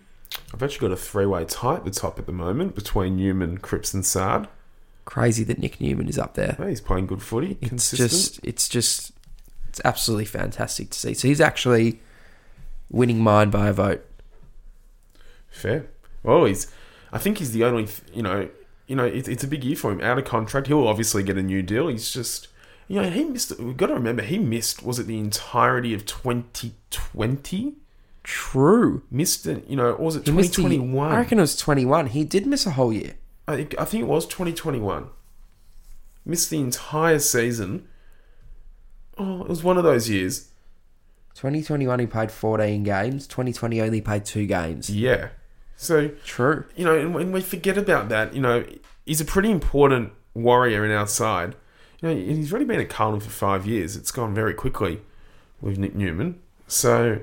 [0.52, 3.58] I've actually got a three way tie at the top at the moment between Newman,
[3.58, 4.48] Cripps, and Saad.
[5.04, 6.54] Crazy that Nic Newman is up there.
[6.58, 8.10] Hey, he's playing good footy, It's consistent.
[8.10, 9.12] just, it's just,
[9.68, 11.12] it's absolutely fantastic to see.
[11.14, 12.00] So he's actually
[12.90, 14.04] winning mine by a vote.
[15.50, 15.86] Fair.
[16.22, 16.72] Well, he's.
[17.12, 17.86] I think he's the only.
[18.12, 18.48] You know.
[18.86, 20.02] You know, it's, it's a big year for him.
[20.02, 21.88] Out of contract, he'll obviously get a new deal.
[21.88, 22.48] He's just.
[22.88, 23.58] You know, he missed.
[23.58, 24.82] We've got to remember, he missed.
[24.82, 27.74] Was it the entirety of 2020?
[28.24, 29.02] True.
[29.10, 29.66] Missed it.
[29.68, 31.12] You know, or was it He missed the- 2021?
[31.12, 32.08] I reckon it was 21.
[32.08, 33.14] He did miss a whole year.
[33.46, 35.06] I think, I think it was 2021.
[36.24, 37.86] Missed the entire season.
[39.18, 40.48] Oh, it was one of those years.
[41.34, 43.26] 2021 he played 14 games.
[43.26, 44.88] 2020 only played two games.
[44.88, 45.28] Yeah.
[45.76, 46.64] So, True.
[46.76, 48.64] you know, and when we forget about that, you know,
[49.04, 51.56] he's a pretty important warrior in our side.
[52.00, 53.96] You know, and he's already been at Carlton for five years.
[53.96, 55.00] It's gone very quickly
[55.60, 56.40] with Nic Newman.
[56.68, 57.20] So,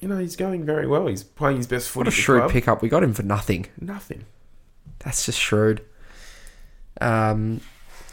[0.00, 1.06] you know, he's going very well.
[1.06, 2.50] He's playing his best footy What a shrewd club.
[2.52, 2.82] pickup.
[2.82, 3.66] We got him for nothing.
[3.80, 4.24] Nothing.
[5.00, 5.82] That's just shrewd.
[7.00, 7.60] Um,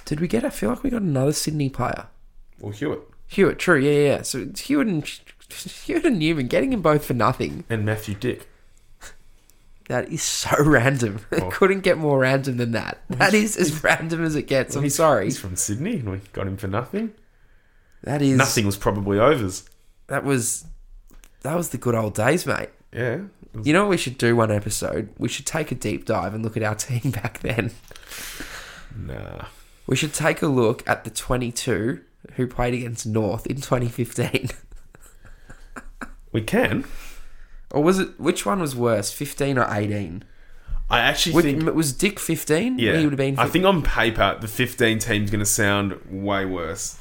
[0.05, 0.43] did we get?
[0.45, 2.07] I feel like we got another Sydney player.
[2.59, 3.59] Well, Hewett Hewett.
[3.59, 3.79] True.
[3.79, 4.15] Yeah, yeah.
[4.17, 4.21] yeah.
[4.21, 5.05] So it's Hewett and
[5.85, 7.63] Hewett and Newman getting them both for nothing.
[7.69, 8.47] and Matthew Dick.
[9.89, 11.19] That is so random.
[11.31, 11.49] Oh.
[11.51, 12.99] Couldn't get more random than that.
[13.09, 14.75] That is as random as it gets.
[14.75, 15.25] I'm He's- sorry.
[15.25, 17.13] He's from Sydney and we got him for nothing.
[18.03, 19.67] That is Nothing was probably overs.
[20.07, 20.65] That was
[21.47, 22.69] that was the good old days, mate.
[22.93, 23.21] Yeah.
[23.63, 25.09] You know what we should do one episode?
[25.17, 27.71] We should take a deep dive and look at our team back then.
[28.95, 29.45] Nah.
[29.87, 32.01] We should take a look at the 22
[32.35, 34.49] who played against North in 2015.
[36.33, 36.83] We can.
[37.71, 40.23] or was it which one was worse, 15 or 18?
[40.89, 41.73] I actually Which, think.
[41.73, 42.77] was Dick 15?
[42.77, 42.97] Yeah.
[42.97, 46.45] He would have been I think on paper, the 15 team's going to sound way
[46.45, 46.99] worse.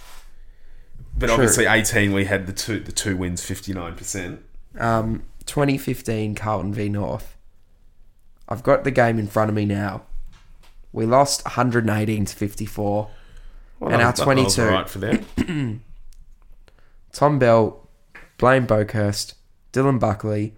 [1.19, 1.35] But True.
[1.35, 4.39] obviously, 18, we had the two the two wins, 59%.
[4.79, 7.37] um 2015 Carlton v North.
[8.49, 10.03] I've got the game in front of me now.
[10.93, 13.11] We lost 118 to 54.
[13.81, 14.63] Well, And our was- that was 22.
[14.63, 15.83] alright for them.
[17.13, 17.89] Tom Bell,
[18.39, 19.35] Blaine Boekhorst,
[19.73, 20.55] Dylan Buckley,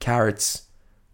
[0.00, 0.62] Carrots,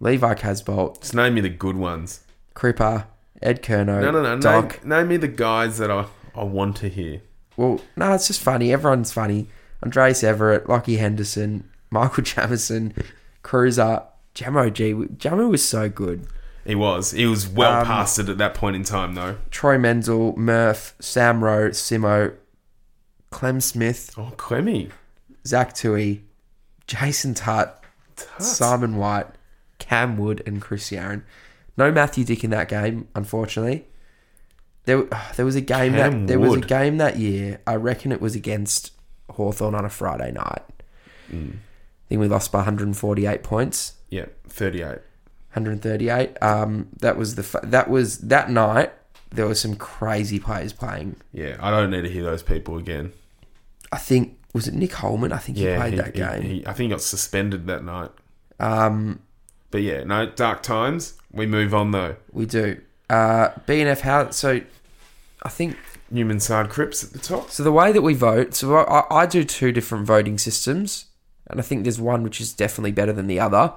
[0.00, 2.20] Levi Casboult, Just name me the good ones.
[2.54, 3.04] Cripper,
[3.42, 4.60] Ed Curnow, No, no, no.
[4.60, 7.22] Name, name me the guys that I, I want to hear.
[7.56, 8.72] Well, no, it's just funny.
[8.72, 9.48] Everyone's funny.
[9.84, 12.94] Andrejs Everitt, Lachie Henderson, Michael Jamison,
[13.42, 14.02] Cruiser,
[14.34, 14.92] Jamo G.
[14.92, 16.26] Jamo was so good.
[16.64, 17.12] He was.
[17.12, 19.36] He was well Um, past it at that point in time, though.
[19.50, 22.34] Troy Menzel, Murph, Sam Rowe, Simo,
[23.30, 24.90] Clem Smith, Oh, Clemmy.
[25.46, 26.20] Zach Tuohy,
[26.86, 27.82] Jason Tutt,
[28.38, 29.26] Simon White,
[29.78, 31.22] Cam Wood, and Chris Yarran.
[31.78, 33.86] No Matthew Dick in that game, unfortunately.
[34.84, 35.04] There,
[35.36, 37.60] there was a game Cam that there was a game that year.
[37.66, 38.92] I reckon it was against
[39.30, 40.62] Hawthorn on a Friday night.
[41.30, 41.50] Hmm.
[41.50, 44.98] I think we lost by 148 points, Yeah, 38.
[45.52, 46.36] 138.
[46.42, 48.92] Um, that was the f- that was that night.
[49.30, 51.16] There were some crazy players playing.
[51.32, 53.12] Yeah, I don't need to hear those people again.
[53.92, 55.32] I think was it Nick Holman.
[55.32, 56.42] I think he Yeah, played he- that he- game.
[56.42, 58.10] he- I think he got suspended that night.
[58.58, 59.20] um,
[59.70, 61.14] But yeah, no, dark times.
[61.32, 62.16] We move on, though.
[62.32, 62.80] We do.
[63.10, 64.60] Uh, BNF how so
[65.42, 65.76] I think
[66.12, 67.50] Newman Saad Cripps at the top.
[67.50, 71.06] so the way that we vote so I, I do two different voting systems
[71.48, 73.72] and I think there's one which is definitely better than the other.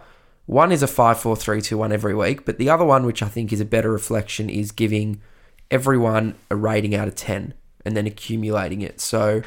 [0.45, 3.23] One is a 5 4 3 2 1 every week, but the other one which
[3.23, 5.19] I think is a better reflection is giving
[5.71, 9.01] everyone a rating out of 10 and then accumulating it.
[9.01, 9.41] So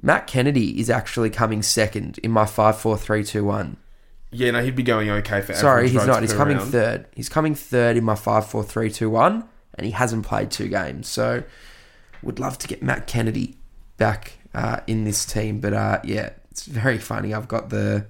[0.00, 3.76] Matt Kennedy is actually coming second in my 5 4 3 2 1.
[4.30, 6.20] Yeah, no, he'd be going okay for Sorry, he's not.
[6.22, 6.70] He's coming round.
[6.70, 7.06] third.
[7.14, 10.68] He's coming third in my five, four, three, two, one, and he hasn't played two
[10.68, 11.08] games.
[11.08, 11.42] So,
[12.22, 13.56] would love to get Matt Kennedy
[13.96, 15.60] back uh, in this team.
[15.60, 17.32] But uh, yeah, it's very funny.
[17.32, 18.04] I've got the,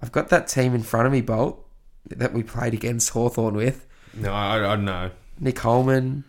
[0.00, 1.64] I've got that team in front of me, Bolt,
[2.08, 5.10] that we played against Hawthorn with No, I, I don't know.
[5.38, 6.24] Nick Holman,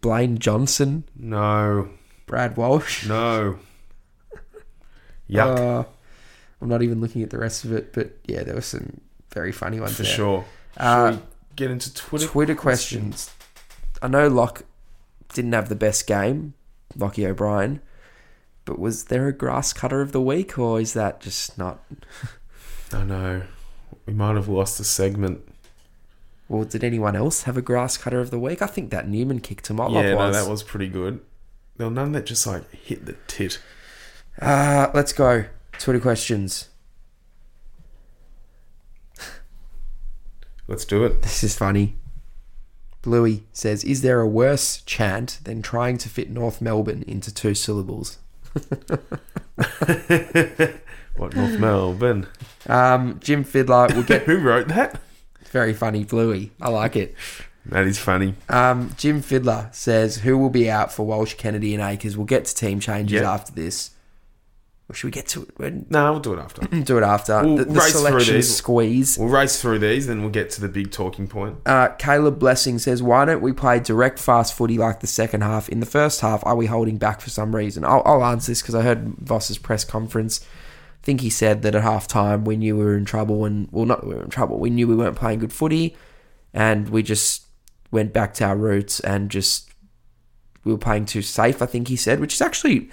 [0.00, 1.90] Blaine Johnson, No,
[2.26, 3.06] Brad Walsh.
[3.06, 3.58] no.
[5.30, 5.84] Yuck, Uh,
[6.62, 9.00] I'm not even looking at the rest of it, but yeah, there were some
[9.32, 10.12] very funny ones for there.
[10.12, 10.44] sure.
[10.76, 12.26] Uh, Should we get into Twitter?
[12.26, 13.30] Twitter questions.
[14.00, 14.64] I know Locke
[15.34, 16.54] didn't have the best game,
[16.96, 17.80] Lochie O'Brien,
[18.64, 21.80] but was there a grass cutter of the week, or is that just not?
[22.92, 23.42] I know.
[24.06, 25.40] We might have lost a segment.
[26.48, 28.62] Well, did anyone else have a grass cutter of the week?
[28.62, 31.20] I think that Newman kick to Motlop yeah, no, that was pretty good.
[31.76, 33.58] There were none that just like hit the tit.
[34.40, 35.46] Uh, let's go.
[35.82, 36.68] Twitter questions.
[40.68, 41.22] Let's do it.
[41.22, 41.96] This is funny.
[43.02, 47.54] Bluey says, "Is there a worse chant than trying to fit North Melbourne into two
[47.54, 48.18] syllables?"
[51.16, 52.26] What North Melbourne?
[52.66, 54.98] Um, Jim Fiddler will get Who wrote that?
[55.50, 56.04] very funny.
[56.04, 57.14] Bluey, I like it.
[57.66, 58.34] That is funny.
[58.48, 62.44] Um, Jim Fiddler says, "Who will be out for Walsh, Kennedy, and Acres?" We'll get
[62.46, 63.30] to team changes Yeah.
[63.32, 63.90] after this.
[64.88, 65.50] Or should we get to it?
[65.58, 66.66] We'll No, we'll do it after.
[66.82, 68.56] do it after We'll the, the race through selection these.
[68.56, 69.16] squeeze.
[69.18, 71.56] We'll race through these, then we'll get to the big talking point.
[71.64, 75.68] Uh, Caleb Blessing says, "Why don't we play direct fast footy like the second half?
[75.68, 78.60] In the first half, are we holding back for some reason?" I'll, I'll answer this
[78.60, 80.40] because I heard Voss's press conference.
[81.02, 83.68] I think he said that at half time we knew we were in trouble, and
[83.72, 84.58] well, not we were in trouble.
[84.58, 85.96] We knew we weren't playing good footy,
[86.52, 87.46] and we just
[87.90, 89.70] went back to our roots and just
[90.64, 91.60] we were playing too safe.
[91.62, 92.90] I think he said, which is actually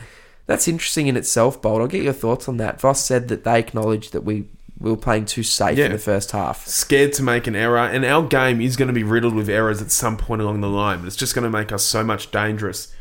[0.49, 1.61] that's interesting in itself.
[1.61, 1.79] Bold.
[1.81, 2.81] I'll get your thoughts on that.
[2.81, 4.45] Voss said that they acknowledged that we
[4.79, 5.85] we were playing too safe Yeah.
[5.87, 6.65] in the first half.
[6.65, 9.81] Scared to make an error, and our game is going to be riddled with errors
[9.81, 10.99] at some point along the line.
[10.99, 12.93] But it's just going to make us so much dangerous.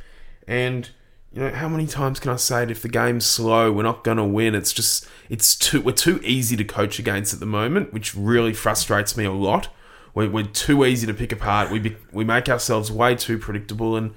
[0.46, 0.90] And
[1.32, 2.70] you know, how many times can I say it?
[2.70, 4.54] If the game's slow, we're not going to win.
[4.54, 8.52] It's just it's too we're too easy to coach against at the moment, which really
[8.52, 9.68] frustrates me a lot.
[10.14, 11.70] We're, we're too easy to pick apart.
[11.70, 14.10] We be, we make ourselves way too predictable, and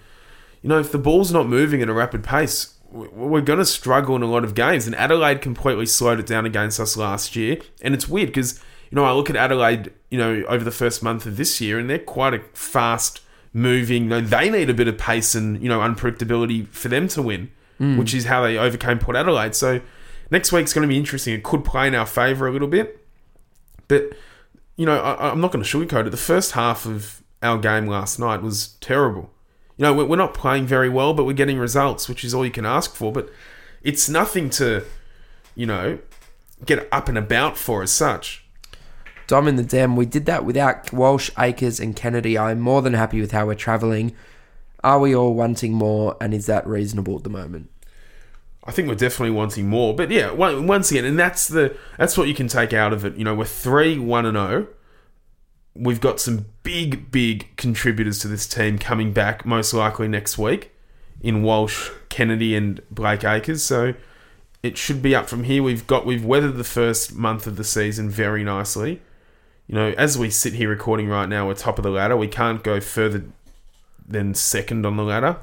[0.64, 4.16] you know, if the ball's not moving at a rapid pace, we're going to struggle
[4.16, 4.86] in a lot of games.
[4.86, 7.58] And Adelaide completely slowed it down against us last year.
[7.82, 11.02] And it's weird because, you know, I look at Adelaide, you know, over the first
[11.02, 13.22] month of this year, and they're quite a fast
[13.54, 14.04] moving.
[14.04, 17.22] You know, they need a bit of pace and, you know, unpredictability for them to
[17.22, 17.98] win, hmm.
[17.98, 19.56] which is how they overcame Port Adelaide.
[19.56, 19.82] So
[20.30, 21.34] next week's going to be interesting.
[21.34, 23.06] It could play in our favour a little bit.
[23.88, 24.14] But,
[24.76, 26.12] you know, I, I'm not going to sugarcoat it.
[26.12, 29.32] The first half of our game last night was terrible.
[29.82, 32.46] You know, we're we're not playing very well, but we're getting results, which is all
[32.46, 33.12] you can ask for.
[33.12, 33.32] But
[33.82, 34.84] it's nothing to,
[35.56, 35.98] you know,
[36.64, 38.46] get up and about for as such.
[39.26, 42.38] Dom in the Dem, we did that without Walsh, Acres, and Kennedy.
[42.38, 44.16] I'm more than happy with how we're travelling.
[44.84, 47.72] Are we all wanting more, and is that reasonable at the moment?
[48.64, 49.96] I think we're definitely wanting more.
[49.96, 53.16] But yeah, once again, and that's the that's what you can take out of it.
[53.16, 54.68] You know, we're three one and zero.
[55.74, 60.72] We've got some big, big contributors to this team coming back, most likely next week,
[61.22, 63.64] in Walsh, Kennedy, and Blake Acres.
[63.64, 63.94] So
[64.64, 65.64] it should be up from here.
[65.64, 69.02] We've got we've weathered the first month of the season very nicely.
[69.68, 72.18] You know, as we sit here recording right now, we're top of the ladder.
[72.18, 73.24] We can't go further
[74.06, 75.38] than second on the ladder.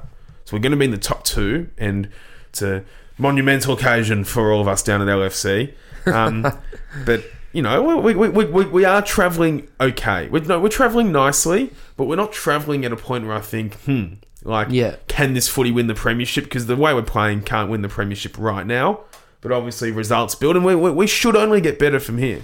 [0.45, 2.09] So we're going to be in the top two, and
[2.49, 2.83] it's a
[3.17, 5.73] monumental occasion for all of us down at LFC.
[6.05, 6.45] Um,
[7.05, 10.29] but you know, we, we, we, we, we are travelling okay.
[10.29, 13.75] We're, no, we're travelling nicely, but we're not travelling at a point where I think,
[13.81, 14.97] hmm, like, Yeah.
[15.07, 16.43] can this footy win the premiership?
[16.45, 19.01] Because the way we're playing can't win the premiership right now.
[19.41, 22.41] But obviously, results build, and we, we, we should only get better from here.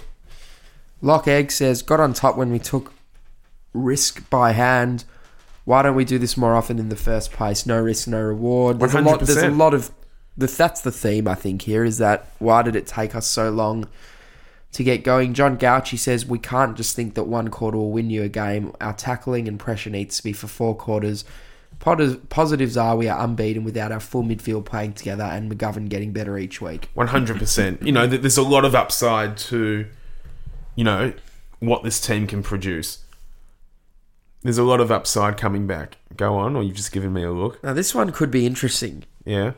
[1.01, 2.93] Lock Egg says, got on top when we took
[3.74, 5.03] risk by hand.
[5.66, 7.66] Why don't we do this more often in the first place?
[7.66, 8.80] No risk, no reward.
[8.80, 9.20] There's a lot.
[9.20, 9.91] There's a lot of.
[10.38, 13.49] The, that's the theme I think here is that why did it take us so
[13.49, 13.88] long
[14.76, 15.34] to get going?
[15.34, 18.74] John Gauchi says we can't just think that one quarter will win you a game.
[18.82, 21.24] Our tackling and pressure needs to be for four quarters.
[21.80, 26.38] Positives are we are unbeaten without our full midfield playing together and McGovern getting better
[26.38, 26.90] each week.
[26.94, 27.82] One hundred percent.
[27.84, 29.86] You know, there's a lot of upside to,
[30.76, 31.14] you know,
[31.60, 33.00] what this team can produce.
[34.42, 35.98] There's a lot of upside coming back.
[36.16, 37.64] Go on, or you've just given me a look.
[37.64, 39.04] Now this one could be interesting.
[39.26, 39.54] Yeah.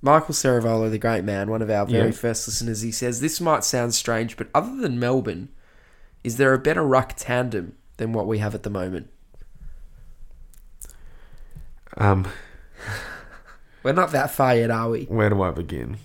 [0.00, 2.12] Michael Ceravolo, the great man, one of our very Yeah.
[2.14, 5.48] first listeners, he says, This might sound strange, but other than Melbourne,
[6.22, 9.10] is there a better ruck tandem than what we have at the moment?
[11.96, 12.28] Um,
[13.82, 15.04] We're not that far yet, are we?
[15.06, 15.96] where do I begin?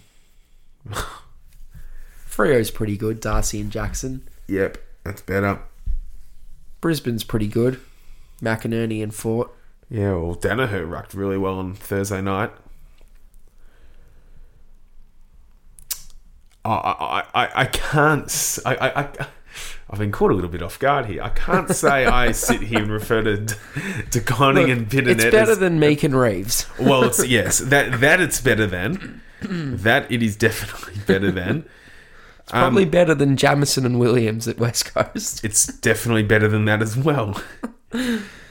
[2.27, 4.27] Freo's pretty good, Darcy and Jackson.
[4.47, 5.59] Yep, that's better.
[6.81, 7.79] Brisbane's pretty good.
[8.41, 9.51] McInerney and Fort.
[9.89, 12.51] Yeah, well, Daniher rucked really well on Thursday night.
[16.65, 18.59] I, I, I, can't.
[18.65, 19.27] I, I, I,
[19.89, 21.21] have been caught a little bit off guard here.
[21.21, 23.45] I can't say I sit here and refer to
[24.11, 25.11] to Conning and Pittonet.
[25.11, 26.65] It's better as- than Meek and Reeves.
[26.79, 30.11] well, it's yes, that that it's better than that.
[30.11, 31.65] It is definitely better than.
[32.47, 35.45] Probably um, better than Jamison and Williams at West Coast.
[35.45, 37.41] It's definitely better than that as well.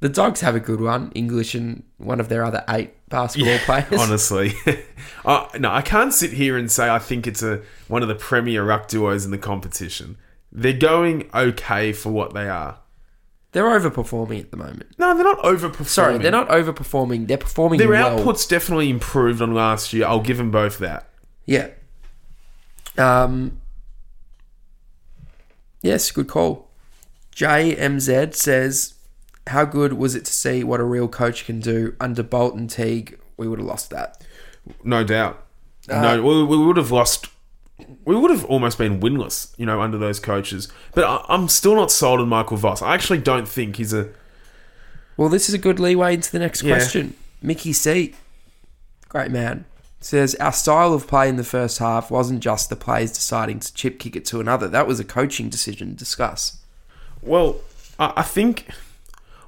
[0.00, 1.10] The Dogs have a good one.
[1.14, 3.92] English and one of their other eight basketball players.
[4.00, 4.52] Honestly,
[5.24, 8.14] uh, no, I can't sit here and say I think it's a one of the
[8.14, 10.16] premier ruck duos in the competition.
[10.52, 12.78] They're going okay for what they are.
[13.52, 14.86] They're overperforming at the moment.
[14.98, 15.86] No, they're not overperforming.
[15.86, 17.26] Sorry, they're not overperforming.
[17.26, 18.18] They're performing Their well.
[18.18, 20.06] output's definitely improved on last year.
[20.06, 21.08] I'll give them both that.
[21.46, 21.70] Yeah.
[22.96, 23.60] Um.
[25.82, 26.68] Yes, good call.
[27.34, 28.94] JMZ says,
[29.48, 33.18] "How good was it to see what a real coach can do under Bolton Teague?
[33.36, 34.24] We would have lost that."
[34.84, 35.44] No doubt.
[35.88, 37.28] Uh, no, we, we would have lost.
[38.04, 40.68] We would have almost been winless, you know, under those coaches.
[40.94, 42.82] But I, I'm still not sold on Michael Voss.
[42.82, 44.08] I actually don't think he's a.
[45.16, 46.76] Well, this is a good leeway into the next Yeah.
[46.76, 47.14] question.
[47.40, 48.14] Mickey C,
[49.08, 49.64] great man,
[50.00, 53.72] says our style of play in the first half wasn't just the players deciding to
[53.74, 54.68] chip kick it to another.
[54.68, 55.90] That was a coaching decision.
[55.90, 56.58] To discuss.
[57.22, 57.60] Well,
[57.98, 58.66] I, I think.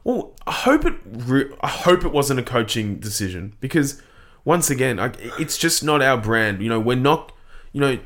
[0.04, 0.94] Well, I hope it.
[1.04, 4.02] Re- I hope it wasn't a coaching decision because,
[4.44, 6.62] once again, like, it's just not our brand.
[6.62, 7.32] You know, we're not.
[7.72, 7.98] You know,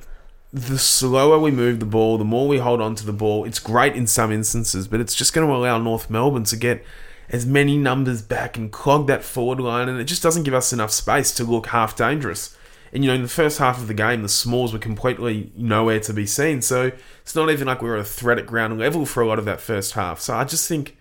[0.52, 3.44] the slower we move the ball, the more we hold on to the ball.
[3.44, 6.84] It's great in some instances, but it's just going to allow North Melbourne to get
[7.30, 10.72] as many numbers back and clog that forward line, and it just doesn't give us
[10.72, 12.56] enough space to look half dangerous.
[12.92, 15.98] And you know, in the first half of the game, the Smalls were completely nowhere
[16.00, 16.62] to be seen.
[16.62, 16.92] So
[17.22, 19.44] it's not even like we were a threat at ground level for a lot of
[19.46, 20.20] that first half.
[20.20, 20.96] So I just think,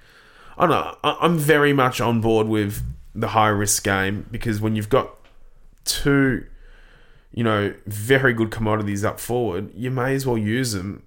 [0.58, 2.84] I don't know, I- I'm very much on board with
[3.16, 5.10] the high risk game because when you've got
[5.86, 6.46] two,
[7.34, 11.04] you know, very good commodities up forward, you may as well use them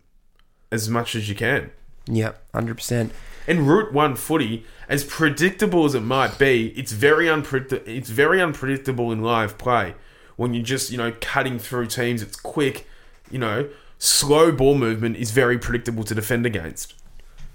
[0.72, 1.70] as much as you can.
[2.08, 3.12] Yep, hundred percent.
[3.48, 7.82] And Route One footy, as predictable as it might be, it's very unpredictable.
[7.92, 9.94] It's very unpredictable in live play
[10.36, 12.22] when you're just you know cutting through teams.
[12.22, 12.86] It's quick,
[13.30, 13.68] you know.
[13.98, 16.94] Slow ball movement is very predictable to defend against.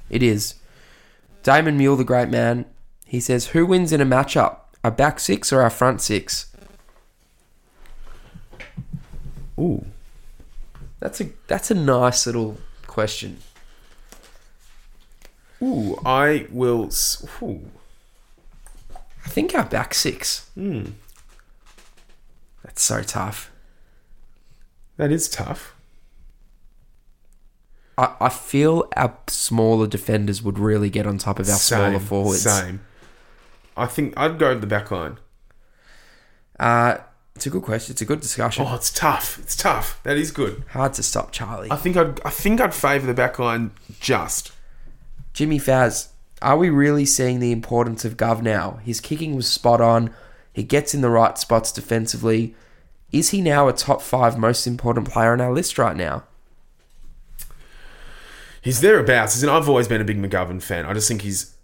[0.09, 0.55] It is.
[1.43, 2.65] Damon Mule, the great man,
[3.05, 4.57] he says, Who wins in a matchup?
[4.83, 6.47] Our back six or our front six?
[9.59, 9.85] Ooh,
[10.99, 13.39] That's a that's a nice little question.
[15.61, 16.87] ooh, I will.
[16.87, 17.69] s- Ooh.
[19.23, 20.49] I think our back six.
[20.55, 20.85] Hmm.
[22.63, 23.51] That's so tough.
[24.97, 25.75] That is tough.
[27.97, 32.07] I, I feel our smaller defenders would really get on top of our smaller Same,
[32.07, 32.41] forwards.
[32.41, 32.81] Same.
[33.77, 35.17] I think I'd go the back line.
[36.59, 36.97] Uh,
[37.35, 37.93] it's a good question.
[37.93, 38.65] It's a good discussion.
[38.67, 39.39] Oh, it's tough.
[39.39, 40.01] It's tough.
[40.03, 40.63] That is good.
[40.69, 41.71] Hard to stop Charlie.
[41.71, 42.19] I think I'd.
[42.21, 44.51] I think I'd favour the back line just.
[45.33, 46.09] Jimmy Faz,
[46.41, 48.79] are we really seeing the importance of Gov now?
[48.83, 50.13] His kicking was spot on.
[50.53, 52.53] He gets in the right spots defensively.
[53.11, 56.23] Is he now a top five most important player on our list right now?
[58.61, 59.41] He's thereabouts.
[59.41, 60.85] And I've always been a big McGovern fan.
[60.85, 61.55] I just think he's.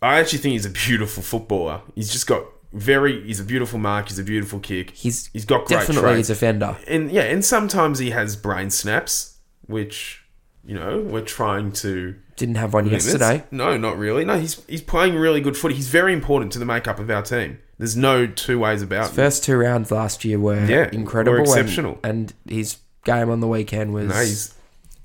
[0.00, 1.80] I actually think he's a beautiful footballer.
[1.94, 3.22] He's just got very.
[3.24, 4.08] He's a beautiful mark.
[4.08, 4.90] He's a beautiful kick.
[4.90, 6.40] He's he's got great definitely he's a traits.
[6.40, 6.76] defender.
[6.88, 9.36] and yeah, and sometimes he has brain snaps,
[9.66, 10.24] which
[10.64, 12.16] you know we're trying to.
[12.34, 13.04] Didn't have one limit.
[13.04, 13.44] yesterday.
[13.52, 14.24] No, not really.
[14.24, 15.74] No, he's he's playing really good footy.
[15.76, 17.58] He's very important to the makeup of our team.
[17.78, 19.14] There's no two ways about it.
[19.14, 21.98] First two rounds last year were Yeah, incredible, were and- exceptional.
[22.02, 24.14] and, his game on the weekend was No,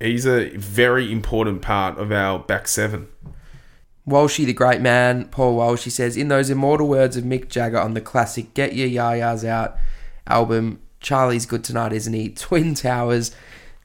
[0.00, 3.08] he's a very important part of our back seven.
[4.08, 7.92] Walshy, the great man, Paul Walshy says, in those immortal words of Mick Jagger on
[7.94, 9.76] the classic Get Your Ya-Ya's Out
[10.26, 12.28] album, Charlie's good tonight, isn't he?
[12.34, 13.34] Twin Towers,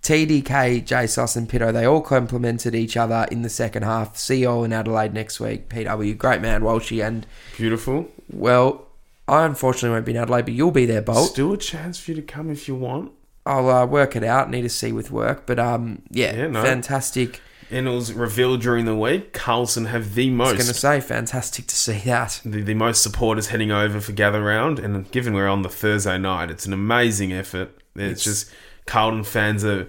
[0.01, 4.17] TDK, JSOS, and Pitto, they all complemented each other in the second half.
[4.17, 5.67] See you all in Adelaide next week.
[5.69, 7.05] PW, great man, Walshy.
[7.05, 7.25] And,
[7.57, 8.07] Beautiful.
[8.31, 8.87] well,
[9.27, 11.31] I unfortunately won't be in Adelaide, but you'll be there, Bolt.
[11.31, 13.11] Still a chance for you to come if you want.
[13.45, 14.49] I'll uh, work it out.
[14.49, 15.45] Need to see with work.
[15.45, 16.61] But, um, yeah, Yeah, no.
[16.63, 17.41] fantastic.
[17.71, 19.33] And it was revealed during the week.
[19.33, 20.49] Carlton have the most.
[20.49, 22.39] I was going to say, fantastic to see that.
[22.45, 24.77] the, the most supporters heading over for gather round.
[24.79, 27.75] And given we're on the Thursday night, it's an amazing effort.
[27.95, 28.51] It's, It's- just
[28.85, 29.87] Carlton fans are.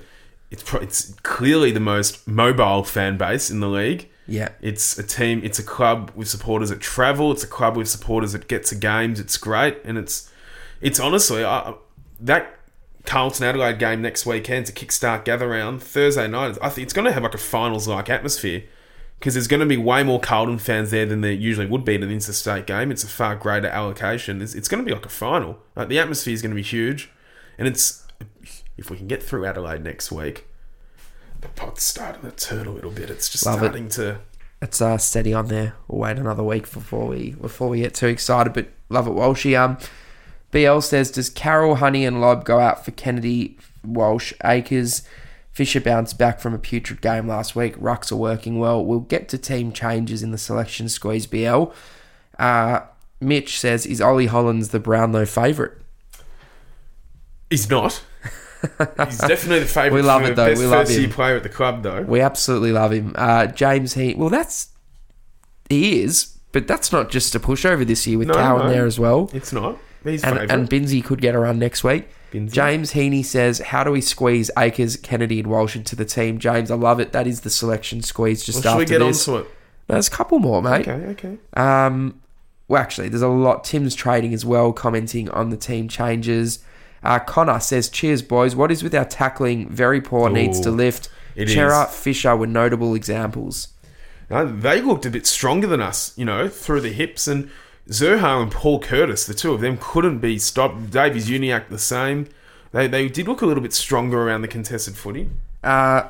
[0.50, 4.09] It's pro- it's clearly the most mobile fan base in the league.
[4.28, 4.50] Yeah.
[4.62, 5.40] It's a team.
[5.42, 7.32] It's a club with supporters that travel.
[7.32, 9.18] It's a club with supporters that get to games.
[9.18, 10.30] It's great, and it's
[10.80, 11.74] it's honestly I,
[12.20, 12.57] that
[13.05, 16.57] Carlton Adelaide game next weekend to kickstart gather round Thursday night.
[16.62, 18.62] I think it's going to have like a finals like atmosphere
[19.18, 21.94] because there's going to be way more Carlton fans there than there usually would be
[21.94, 22.90] in an interstate game.
[22.90, 24.40] It's a far greater allocation.
[24.42, 25.59] It's, it's going to be like a final.
[25.76, 27.11] Like the atmosphere is going to be huge,
[27.59, 28.07] and it's
[28.76, 30.46] if we can get through Adelaide next week.
[31.40, 33.11] The pot's starting to turn a little bit.
[33.11, 33.66] It's just Love it.
[33.66, 34.20] starting to.
[34.62, 35.74] it's uh, steady on there.
[35.88, 38.55] We'll wait another week before we before we get too excited.
[38.55, 39.59] But love it, Walshy.
[39.59, 39.76] Um,
[40.55, 45.02] BL says, does Carroll, Honey, and Lob go out for Kennedy Walsh, Acres.
[45.52, 47.76] Fisher bounced back from a putrid game last week.
[47.76, 48.84] Rucks are working well.
[48.84, 51.66] We'll get to team changes in the selection squeeze BL.
[52.38, 52.80] Uh,
[53.20, 55.72] Mitch says, Is Ollie Hollands the Brownlow favourite?
[57.50, 58.02] He's not.
[58.62, 59.92] He's definitely the favourite.
[59.92, 60.46] We love it, though.
[60.48, 61.11] Best We love him.
[61.11, 62.02] player at the club, though.
[62.02, 63.12] We absolutely love him.
[63.14, 64.68] Uh, James He well that's
[65.68, 68.72] he is, but that's not just a pushover this year with No, Cowan no.
[68.72, 69.30] there as well.
[69.32, 69.78] It's not.
[70.05, 70.50] He's And, favourite.
[70.50, 72.09] and Binsey could get a run next week.
[72.32, 76.38] James Heaney says, How do we squeeze Acres, Kennedy, and Walsh into the team?
[76.38, 77.12] James, I love it.
[77.12, 79.28] That is the selection squeeze just well, shall we after get this.
[79.28, 79.50] onto it?
[79.86, 80.88] There's a couple more, mate.
[80.88, 81.38] Okay, okay.
[81.55, 82.20] Um,
[82.66, 83.62] well, actually, there's a lot.
[83.64, 86.59] Tim's trading as well, commenting on the team changes.
[87.05, 88.57] Uh, Connor says, "Cheers, boys.
[88.57, 89.68] What is with our tackling?
[89.68, 90.28] Very poor.
[90.30, 91.09] needs to lift.
[91.36, 91.94] it Cerra, is.
[91.94, 93.68] Fisher were notable examples.
[94.30, 97.28] No, they looked a bit stronger than us, you know, through the hips.
[97.28, 97.50] And
[97.89, 100.91] Zurhaar and Paul Curtis, the two of them, couldn't be stopped.
[100.91, 102.28] Davies-Uniacke the same.
[102.72, 105.30] They, they did look a little bit stronger around the contested footy.
[105.62, 106.09] Uh,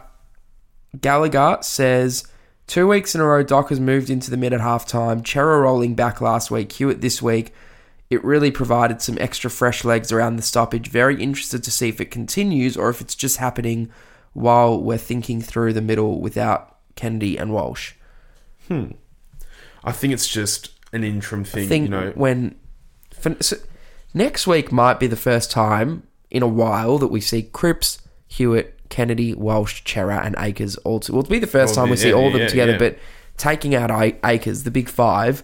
[1.00, 2.26] Gallagher says,
[2.66, 5.26] Two weeks in a row, Doc has moved into the mid at halftime.
[5.26, 7.52] Cerra rolling back last week, Hewett this week.
[8.08, 10.88] It really provided some extra fresh legs around the stoppage.
[10.88, 13.90] Very interested to see if it continues or if it's just happening
[14.32, 17.94] while we're thinking through the middle without Kennedy and Walsh.
[18.68, 18.92] Hmm.
[19.82, 22.12] I think it's just an interim thing, think you know.
[22.14, 22.54] when
[23.18, 23.56] for, so
[24.12, 28.78] next week might be the first time in a while that we see Cripps, Hewett,
[28.88, 31.00] Kennedy, Walsh, Cerra, and Acres all.
[31.00, 32.72] To, well, it'll be the first Well, time we yeah, see all of them together.
[32.72, 32.78] yeah.
[32.78, 32.98] But
[33.36, 33.90] taking out
[34.24, 35.42] Acres, the big five,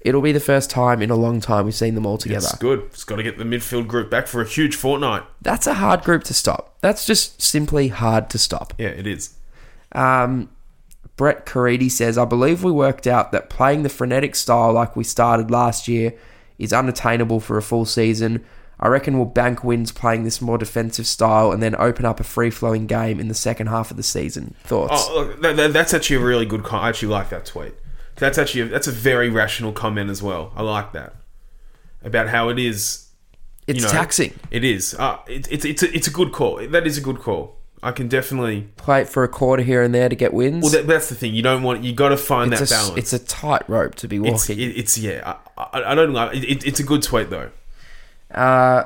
[0.00, 2.46] it'll be the first time in a long time we've seen them all together.
[2.50, 2.80] It's good.
[2.86, 5.22] It's got to get the midfield group back for a huge fortnight.
[5.40, 6.76] That's a hard group to stop.
[6.80, 8.74] That's just simply hard to stop.
[8.78, 9.34] Yeah, it is.
[9.92, 10.50] Um,
[11.16, 15.04] Brett Caridi says, I believe we worked out that playing the frenetic style like we
[15.04, 16.14] started last year
[16.58, 18.44] is unattainable for a full season.
[18.80, 22.24] I reckon we'll bank wins playing this more defensive style and then open up a
[22.24, 24.56] free flowing game in the second half of the season.
[24.64, 25.06] Thoughts?
[25.08, 26.64] Oh, look, that, that, that's actually a really good.
[26.64, 27.74] Com- I actually like that tweet.
[28.16, 30.52] That's actually a, that's a very rational comment as well.
[30.56, 31.14] I like that
[32.02, 33.08] about how it is.
[33.66, 34.34] it's you know, taxing.
[34.50, 34.94] It is.
[34.94, 36.56] Uh, it, it's it's a, it's a good call.
[36.66, 37.56] That is a good call.
[37.84, 38.62] I can definitely.
[38.78, 40.62] Play it for a quarter here and there to get wins.
[40.62, 41.34] Well, that, that's the thing.
[41.34, 41.84] You don't want.
[41.84, 42.98] You got to find it's, that a, balance.
[42.98, 44.58] it's a tight rope to be It's, walking.
[44.58, 45.36] it, it's yeah.
[45.58, 46.34] I, I, I don't like.
[46.34, 47.50] It, it, it's a good tweet though.
[48.30, 48.84] Uh,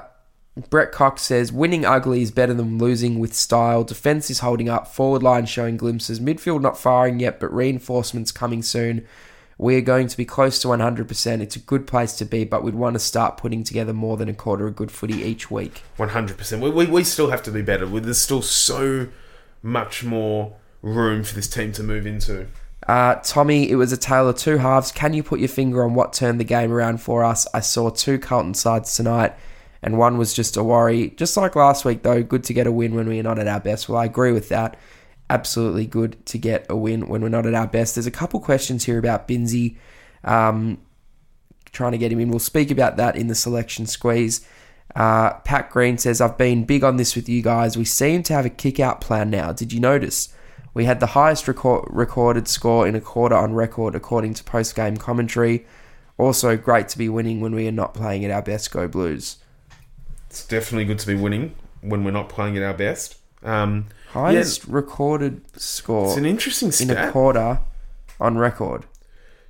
[0.69, 3.85] Brett Cox says winning ugly is better than losing with style.
[3.85, 4.89] Defense is holding up.
[4.89, 6.19] Forward line showing glimpses.
[6.19, 9.07] Midfield not firing yet, but reinforcements coming soon.
[9.59, 11.41] We are going to be close to 100%.
[11.41, 14.29] It's a good place to be, but we'd want to start putting together more than
[14.29, 15.83] a quarter of good footy each week.
[15.97, 16.63] One hundred percent.
[16.63, 17.85] We we we still have to be better.
[17.87, 19.09] There's still so
[19.61, 22.47] much more room for this team to move into.
[22.87, 24.93] Uh, Tommy, it was a tale of two halves.
[24.93, 27.47] Can you put your finger on what turned the game around for us?
[27.53, 29.35] I saw two Carlton sides tonight,
[29.83, 31.11] and one was just a worry.
[31.11, 33.61] Just like last week, though, good to get a win when we're not at our
[33.61, 33.89] best.
[33.89, 34.79] Well, I agree with that.
[35.31, 37.95] Absolutely good to get a win when we're not at our best.
[37.95, 39.77] There's a couple questions here about Binzi,
[40.25, 40.79] Um,
[41.71, 42.31] trying to get him in.
[42.31, 44.41] We'll speak about that in the selection squeeze.
[44.97, 47.77] Uh, Pat Green says, I've been big on this with you guys.
[47.77, 49.53] We seem to have a kick out plan now.
[49.53, 50.35] Did you notice?
[50.75, 54.75] We had the highest record- recorded score in a quarter on record, according to post
[54.75, 55.67] game commentary.
[56.17, 58.71] Also, great to be winning when we are not playing at our best.
[58.71, 59.37] Go Blues.
[60.31, 63.17] It's definitely good to be winning when we're not playing at our best.
[63.43, 63.87] Um,
[64.23, 66.91] Highest recorded score it's an interesting stat.
[66.91, 67.61] in a quarter
[68.21, 68.85] on record.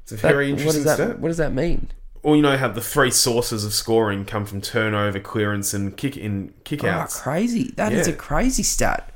[0.02, 1.18] It's a That- very what interesting that stat.
[1.18, 1.90] What does that mean?
[2.22, 6.16] Or you know how the three sources of scoring come from turnover, clearance, and kick
[6.16, 6.82] in kickouts.
[6.82, 7.22] Oh, kickouts.
[7.22, 7.72] crazy!
[7.76, 8.14] That is Yeah.
[8.14, 9.10] a crazy stat.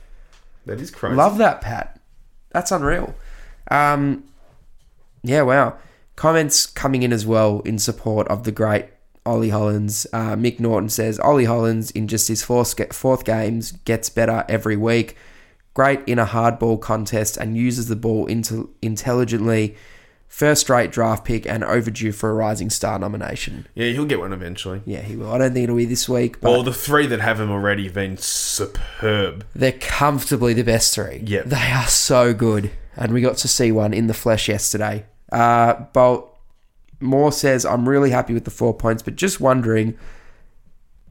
[0.66, 1.16] that is crazy.
[1.16, 1.98] Love that, Pat.
[2.52, 3.14] That's unreal.
[3.70, 4.22] Um,
[5.24, 5.74] yeah, wow.
[6.14, 8.86] Comments coming in as well in support of the great
[9.26, 10.06] Ollie Hollands.
[10.12, 14.76] Uh, Mick Norton says Ollie Hollands in just his fourth fourth games gets better every
[14.76, 15.16] week.
[15.74, 19.74] Great in a hardball contest and uses the ball into intelligently.
[20.28, 23.66] First straight draft pick and overdue for a Rising Star nomination.
[23.74, 24.80] Yeah, he'll get one eventually.
[24.86, 25.30] Yeah, he will.
[25.30, 27.84] I don't think it'll be this week, but Well, the three that have him already
[27.84, 29.44] have been superb.
[29.54, 31.22] They're comfortably the best three.
[31.26, 31.44] Yep.
[31.46, 32.70] They are so good.
[32.96, 35.04] And we got to see one in the flesh yesterday.
[35.30, 36.34] Uh, Bolt
[37.00, 39.98] Moore says, I'm really happy with the four points, but just wondering,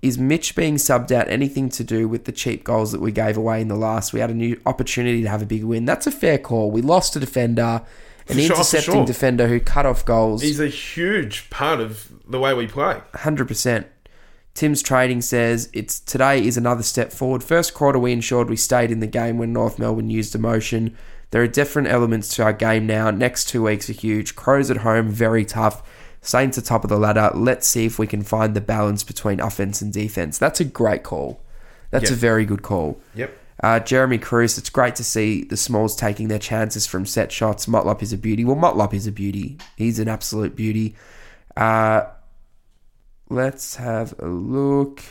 [0.02, 3.38] is Mitch being subbed out anything to do with the cheap goals that we gave
[3.38, 4.14] away in the last?
[4.14, 5.86] We had a new opportunity to have a big win.
[5.86, 6.72] That's a fair call.
[6.72, 7.84] We lost a defender,
[8.28, 9.06] an sure, intercepting sure.
[9.06, 10.42] defender who cut off goals.
[10.42, 13.02] He's a huge part of the way we play.
[13.14, 13.88] Hundred percent.
[14.54, 17.44] Tim's trading says it's today is another step forward.
[17.44, 20.98] First quarter we ensured we stayed in the game when North Melbourne used emotion.
[21.30, 23.10] There are different elements to our game now.
[23.12, 24.36] Next two weeks are huge.
[24.36, 25.82] Crows at home, very tough.
[26.22, 27.32] Saints are top of the ladder.
[27.34, 30.38] Let's see if we can find the balance between offense and defense.
[30.38, 31.42] That's a great call.
[31.90, 32.14] That's Yep.
[32.14, 33.00] a very good call.
[33.16, 33.38] Yep.
[33.64, 37.66] Uh, Jeremy Cruz, it's great to see the Smalls taking their chances from set shots.
[37.66, 38.44] Motlop is a beauty.
[38.46, 39.58] Well, Motlop is a beauty.
[39.76, 40.96] He's an absolute beauty.
[41.58, 42.04] Uh,
[43.30, 45.02] let's have a look.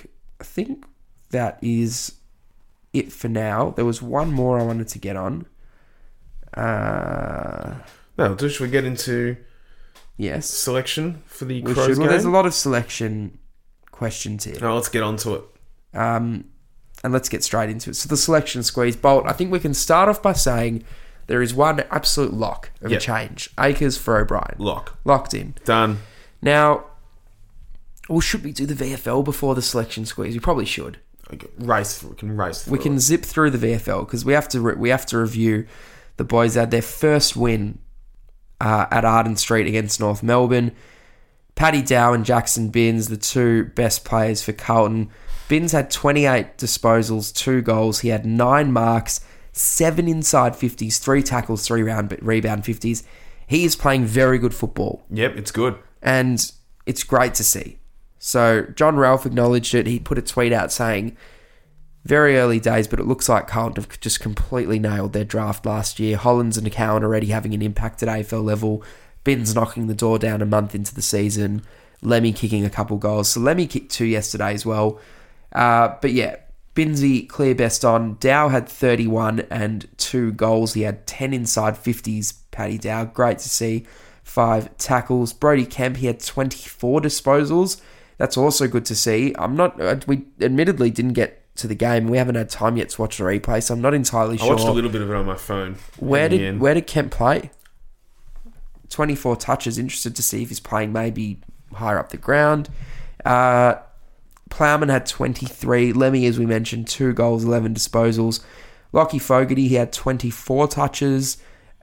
[0.41, 0.85] I think
[1.31, 2.15] that is
[2.93, 3.71] it for now.
[3.71, 5.47] There was one more I wanted to get on.
[6.55, 7.75] Uh,
[8.19, 9.37] No, we get into
[10.21, 11.99] yes, selection for the we Crows should.
[11.99, 12.11] Well, game?
[12.11, 13.39] there's a lot of selection
[13.91, 14.57] questions here.
[14.61, 15.45] No, let's get on to it.
[15.95, 16.45] Um,
[17.03, 17.97] and let's get straight into it.
[17.97, 19.25] So the selection squeeze, Bolt.
[19.27, 20.85] I think we can start off by saying
[21.27, 23.01] there is one absolute lock of Yep.
[23.01, 23.51] a change.
[23.59, 24.99] Acres for O'Brien, Lock.
[25.05, 25.55] locked in.
[25.65, 25.99] Done.
[26.43, 26.85] Now,
[28.09, 30.35] well, should we do the VFL before the selection squeeze?
[30.35, 30.99] We probably should.
[31.33, 32.11] Okay, Race through.
[32.11, 32.73] We can race through.
[32.73, 33.01] We can it.
[33.01, 34.61] zip through the VFL because we have to.
[34.61, 35.67] Re- we have to review
[36.17, 37.79] the boys had their first win
[38.61, 40.73] uh, at Arden Street against North Melbourne.
[41.55, 45.11] Paddy Dow and Jaxon Binns, the two best players for Carlton.
[45.49, 48.01] Binns had 28 disposals, two goals.
[48.01, 49.21] He had nine marks,
[49.53, 53.03] seven inside 50s, three tackles, three round rebound 50s.
[53.47, 55.77] He is playing very good football Yep, it's good.
[56.03, 56.51] and
[56.87, 57.79] it's great to see.
[58.19, 59.87] So John Ralph acknowledged it.
[59.87, 61.17] He put a tweet out saying,
[62.05, 66.01] "Very early days, but it looks like Carlton have just completely nailed their draft last
[66.01, 66.17] year.
[66.17, 68.83] Hollands and Cowan already having an impact at AFL level.
[69.23, 71.63] Binns knocking the door down a month into the season.
[72.03, 73.29] Lemmey kicking a couple goals.
[73.29, 74.99] So Lemmey kicked two yesterday as well.
[75.53, 76.37] Uh, but yeah,
[76.75, 78.17] Binsey clear best on.
[78.21, 80.73] Dow had 31 and two goals.
[80.73, 82.35] He had 10 inside 50s.
[82.51, 83.87] Paddy Dow, great to see.
[84.23, 85.35] Five tackles.
[85.35, 87.81] Brodie Kemp, he had 24 disposals.
[88.17, 89.35] That's also good to see.
[89.39, 89.79] I'm not.
[89.81, 92.09] uh, We admittedly didn't get to the game.
[92.09, 94.51] We haven't had time yet to watch the replay, so I'm not entirely I sure.
[94.51, 95.77] watched a little bit of it on my phone.
[95.99, 96.61] Where in the did end.
[96.61, 97.51] where did Kemp play?
[98.89, 99.79] Twenty four touches.
[99.79, 101.39] Interested to see if he's playing maybe
[101.75, 102.69] higher up the ground.
[103.25, 103.77] Uh,
[104.51, 105.93] Plowman had twenty three.
[105.93, 108.43] Lemmey, as we mentioned, two goals, eleven disposals.
[108.93, 111.37] Lachie Fogarty, he had twenty four touches.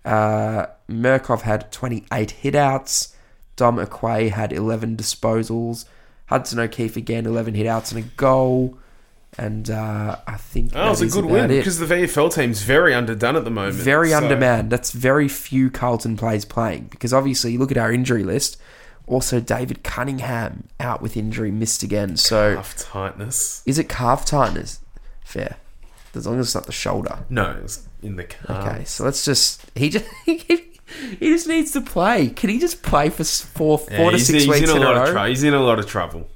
[0.04, 3.14] Uh, Mirkov had twenty eight hitouts.
[3.56, 5.86] Dom Akuei had eleven disposals.
[6.28, 8.78] Hudson O'Keeffe again, eleven hitouts and a goal.
[9.40, 11.58] And uh, I think Oh, it was a good win it.
[11.58, 13.76] because the VFL team's very underdone at the moment.
[13.76, 14.72] Very so- undermanned.
[14.72, 18.58] That's very few Carlton players playing because obviously you look at our injury list.
[19.06, 22.18] Also, David Cunningham out with injury, missed again.
[22.18, 23.62] So, Calf tightness.
[23.66, 24.80] is it calf tightness?
[25.24, 25.56] Fair,
[26.14, 27.20] as long as it's not the shoulder.
[27.30, 28.68] No, it's in the calf.
[28.68, 30.68] Okay, so let's just he just he
[31.22, 32.28] just needs to play.
[32.30, 34.86] Can he just play for four Yeah, four to six he's weeks in in, a
[34.86, 35.04] a lot row?
[35.04, 35.30] of trouble.
[35.30, 36.28] He's in a lot of trouble.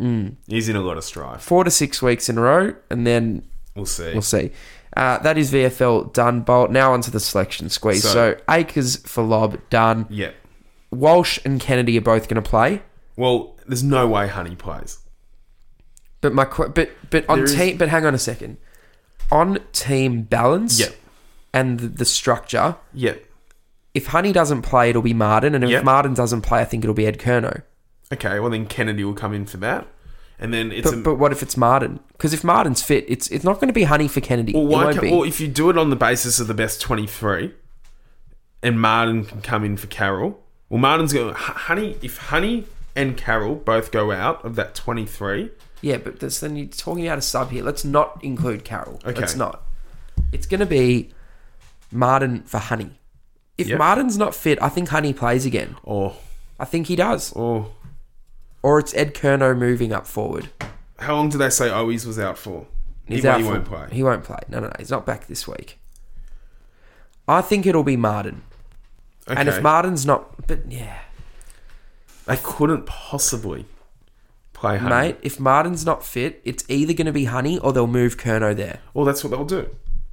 [0.00, 0.36] Mm.
[0.46, 1.40] He's in a lot of strife.
[1.42, 3.42] Four to six weeks in a row, and then
[3.74, 4.12] We'll see.
[4.12, 4.50] We'll see.
[4.96, 6.40] Uh, that is VFL done.
[6.40, 8.02] Bolt now onto the selection squeeze.
[8.02, 10.06] So, So- Acres for Lob done.
[10.10, 10.30] Yeah.
[10.90, 12.82] Walsh and Kennedy are both going to play.
[13.16, 14.98] Well, there's no way Honey plays.
[16.20, 18.56] But my qu- but but on There is- team but hang on a second.
[19.30, 20.86] On team balance Yeah.
[21.52, 23.14] and the, the structure, Yeah.
[23.94, 25.84] if Honey doesn't play, it'll be Martin, and if Yep.
[25.84, 27.62] Martin doesn't play, I think it'll be Ed Curnow.
[28.12, 29.86] Okay, well then Kennedy will come in for that.
[30.40, 31.98] And then it's But, a, but what if it's Martin?
[32.12, 34.52] Because if Martin's fit, it's it's not going to be Honey for Kennedy.
[34.54, 37.52] well, why can't, if you do it on the basis of the best 23
[38.62, 43.56] and Martin can come in for Carroll, well, Martin's going, Honey, if Honey and Carroll
[43.56, 45.50] both go out of that 23,
[45.80, 47.62] Yeah, but that's, then you're talking about a sub here.
[47.64, 49.00] Let's not include Carroll.
[49.04, 49.20] Okay.
[49.20, 49.62] Let's not.
[50.32, 51.10] It's going to be
[51.90, 52.90] Martin for Honey.
[53.56, 53.78] If Yep.
[53.78, 55.76] Martin's not fit, I think Honey plays again.
[55.82, 56.14] or,
[56.60, 57.32] I think he does.
[57.32, 57.70] or,
[58.62, 60.48] Or it's Ed Curnow moving up forward.
[60.98, 62.66] how long did they say Owies was out for?
[63.06, 63.88] He's he, out he for- won't play.
[63.92, 64.38] He won't play.
[64.48, 64.72] No, no, no.
[64.78, 65.78] He's not back this week.
[67.26, 68.42] I think it'll be Martin.
[69.28, 69.38] Okay.
[69.38, 71.00] And if Martin's not, but yeah,
[72.26, 73.66] they couldn't possibly
[74.54, 74.94] play Honey.
[75.08, 78.56] mate, if Martin's not fit, it's either going to be Honey or they'll move Curnow
[78.56, 79.68] there Well, that's what they'll do.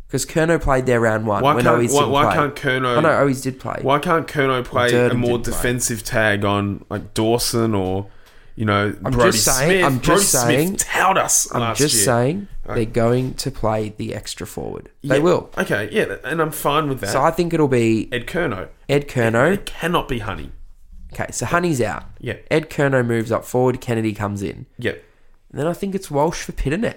[0.08, 1.42] because Curnow played there round one.
[1.42, 2.36] Why when Owies why, didn't why play.
[2.36, 2.98] can't Curnow...
[2.98, 3.80] Oh no, Owies did play.
[3.82, 5.54] Why can't Curnow play a more did play.
[5.54, 8.08] defensive tag on like Dawson or
[8.56, 9.86] you know I'm Brodie just saying- Smith?
[9.86, 12.04] I'm Brodie just saying- Smith towed us I'm last just year.
[12.06, 12.76] saying Right.
[12.76, 14.90] they're going to play the extra forward.
[15.04, 15.50] They Yeah, will.
[15.58, 17.10] Okay, yeah, and I'm fine with that.
[17.12, 18.70] So I think it'll be Ed Curnow.
[18.90, 19.54] Ed Curnow.
[19.54, 20.52] It cannot be Honey.
[21.14, 22.04] Okay, so Honey's out.
[22.20, 23.80] Yeah, Ed Curnow moves up forward.
[23.82, 24.66] Kennedy comes in.
[24.78, 24.94] yeah.
[25.52, 26.96] And then I think it's Walsh for Pittonet.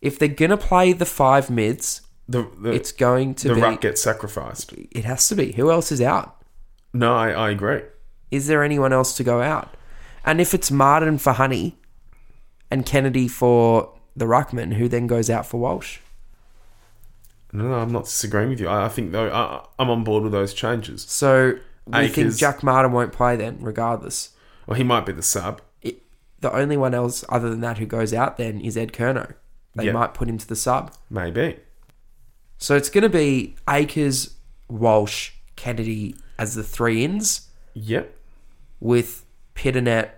[0.00, 3.60] If they're gonna play the five mids, The the, it's going to the be.
[3.60, 4.72] ruck gets sacrificed.
[4.92, 5.52] It has to be.
[5.52, 6.36] Who else is out?
[6.92, 7.80] No, I, I agree.
[8.30, 9.74] Is there anyone else to go out?
[10.28, 11.76] And if it's Martin for Honey
[12.70, 16.00] and Kennedy for the Ruckman, who then goes out for Walsh?
[17.50, 18.68] No, no, I'm not disagreeing with you.
[18.68, 21.02] I, I think though I, I'm on board with those changes.
[21.04, 21.54] So
[21.86, 24.34] we think Jack Martin won't play then, regardless.
[24.66, 25.62] Well, he might be the sub.
[25.80, 26.02] It,
[26.40, 29.32] the only one else other than that who goes out then is Ed Curnow.
[29.74, 29.94] they Yep.
[29.94, 30.92] might put him to the sub.
[31.08, 31.58] Maybe.
[32.58, 34.34] So it's going to be Acres,
[34.68, 38.14] Walsh, Kennedy as the three ins Yep.
[38.80, 39.24] with
[39.54, 40.10] Pittonet,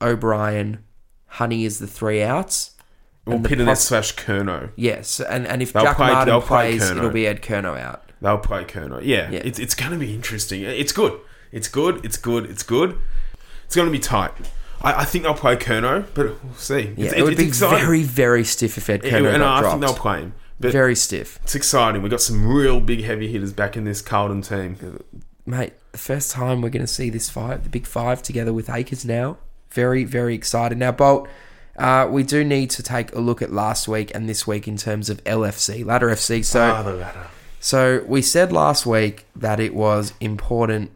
[0.00, 0.84] O'Brien,
[1.26, 2.72] Honey as the three outs.
[3.26, 4.70] Well, Pittonet poss- slash Curnow.
[4.76, 7.78] Yes, and, and if They'll Jack play- Martin they'll play plays, it'll be Ed Curnow
[7.78, 8.04] out.
[8.22, 9.00] They'll play Curnow.
[9.04, 9.40] Yeah, Yeah.
[9.44, 10.62] It's, it's going to be interesting.
[10.62, 11.18] It's good.
[11.52, 12.04] It's good.
[12.04, 12.46] It's good.
[12.46, 12.98] It's good.
[13.66, 14.32] It's going to be tight.
[14.80, 16.94] I, I think they'll play Curnow, but we'll see.
[16.96, 17.78] Yeah, it's, it would it's be exciting.
[17.84, 20.34] very, very stiff if Ed Curnow and I got think they'll play him.
[20.60, 21.38] But Very stiff.
[21.44, 22.02] it's exciting.
[22.02, 25.00] We've got some real big heavy hitters back in this Carlton team.
[25.46, 28.68] Mate, the first time we're going to see this five, the big five, together with
[28.68, 29.38] Acres now.
[29.70, 30.78] Very, very excited.
[30.78, 31.28] Now, Bolt,
[31.76, 34.76] uh, we do need to take a look at last week and this week in
[34.76, 36.44] terms of LFC, Ladder FC.
[36.44, 37.26] So, Ah, the ladder.
[37.60, 40.90] so we said last week that it was important.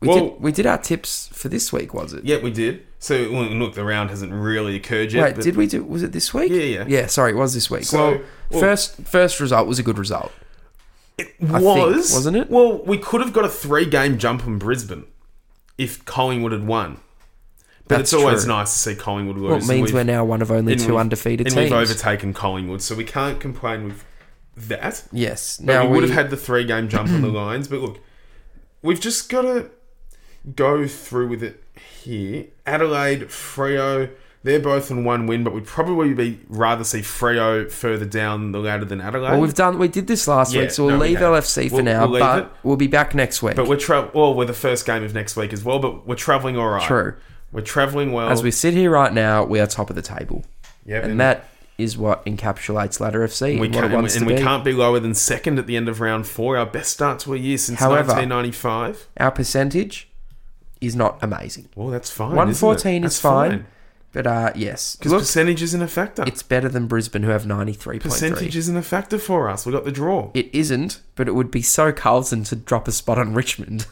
[0.00, 2.24] We, Well- did, we did our tips for this week, was it?
[2.24, 2.84] Yeah, we did.
[2.98, 5.36] So, well, look, the round hasn't really occurred yet.
[5.36, 5.84] Wait, did we do?
[5.84, 6.50] Was it this week?
[6.50, 6.84] Yeah, yeah.
[6.88, 7.84] Yeah, sorry, it was this week.
[7.84, 8.20] So, well,
[8.50, 10.32] well- first first result was a good result.
[11.16, 12.50] It I was, think, wasn't it?
[12.50, 15.04] Well, we could have got a three-game jump on Brisbane
[15.78, 16.98] if Collingwood had won.
[17.86, 18.52] But That's it's always true.
[18.54, 19.50] nice to see Collingwood lose.
[19.50, 21.70] Well, it means we're now one of only and two undefeated and teams.
[21.70, 24.04] we've overtaken Collingwood, so we can't complain with
[24.56, 25.04] that.
[25.12, 25.58] yes.
[25.58, 27.68] But Now we would have had the three-game jump on the Lions.
[27.68, 27.98] But look,
[28.80, 29.70] we've just got to
[30.56, 31.62] go through with it
[32.02, 32.46] here.
[32.66, 34.10] Adelaide, Freo,
[34.44, 38.60] they're both on one win, but we'd probably be rather see Freo further down the
[38.60, 39.32] ladder than Adelaide.
[39.32, 39.78] Well, we've done.
[39.78, 41.32] We did this last Yeah, week, so we'll no, leave have.
[41.34, 42.06] LFC for We'll- now.
[42.06, 42.50] we'll but it.
[42.62, 43.56] we'll be back next week.
[43.56, 45.78] But we're tra- well, we're the first game of next week as well.
[45.78, 46.82] But we're traveling all right.
[46.82, 47.14] True.
[47.54, 48.28] We're traveling well.
[48.28, 50.44] As we sit here right now, we are top of the table,
[50.84, 51.48] Yep, and that
[51.78, 55.00] is what encapsulates Ladder FC we and can't, it wants and we can't be lower
[55.00, 56.56] than second at the end of round four.
[56.56, 59.08] Our best start to a year since However- 1995.
[59.18, 60.08] Our percentage
[60.80, 61.68] is not amazing.
[61.74, 62.30] Well, that's fine.
[62.36, 62.60] 114 isn't it?
[62.60, 63.66] fourteen is That's fine,
[64.12, 66.24] but uh, yes, Because percentage isn't a factor.
[66.26, 69.64] it's better than Brisbane, who have ninety three percentage isn't a factor for us.
[69.64, 70.30] We got the draw.
[70.34, 73.86] It isn't, but it would be so Carlton to drop a spot on Richmond.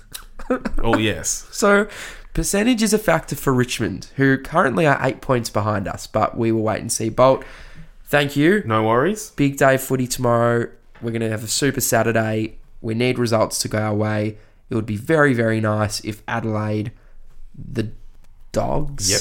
[0.83, 1.47] oh yes.
[1.53, 1.87] So,
[2.35, 6.53] percentage is a factor for Richmond, who currently are eight points behind us, but we
[6.53, 7.09] will wait and see.
[7.09, 7.45] Bolt,
[8.05, 8.63] thank you.
[8.67, 9.31] No worries.
[9.31, 10.69] Big day footy tomorrow.
[11.01, 12.59] We're going to have a super Saturday.
[12.81, 14.39] We need results to go our way.
[14.71, 16.93] It would be very, very nice if Adelaide,
[17.55, 17.91] the
[18.53, 19.21] Dogs, Yep.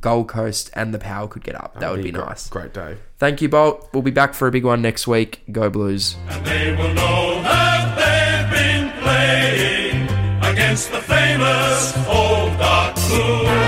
[0.00, 1.78] Gold Coast, and the Power could get up.
[1.80, 2.48] That would be great, nice.
[2.48, 2.96] Great day.
[3.18, 3.88] Thank you, Bolt.
[3.92, 5.42] We'll be back for a big one next week.
[5.52, 6.16] Go Blues.
[10.74, 13.63] Against the famous old blue.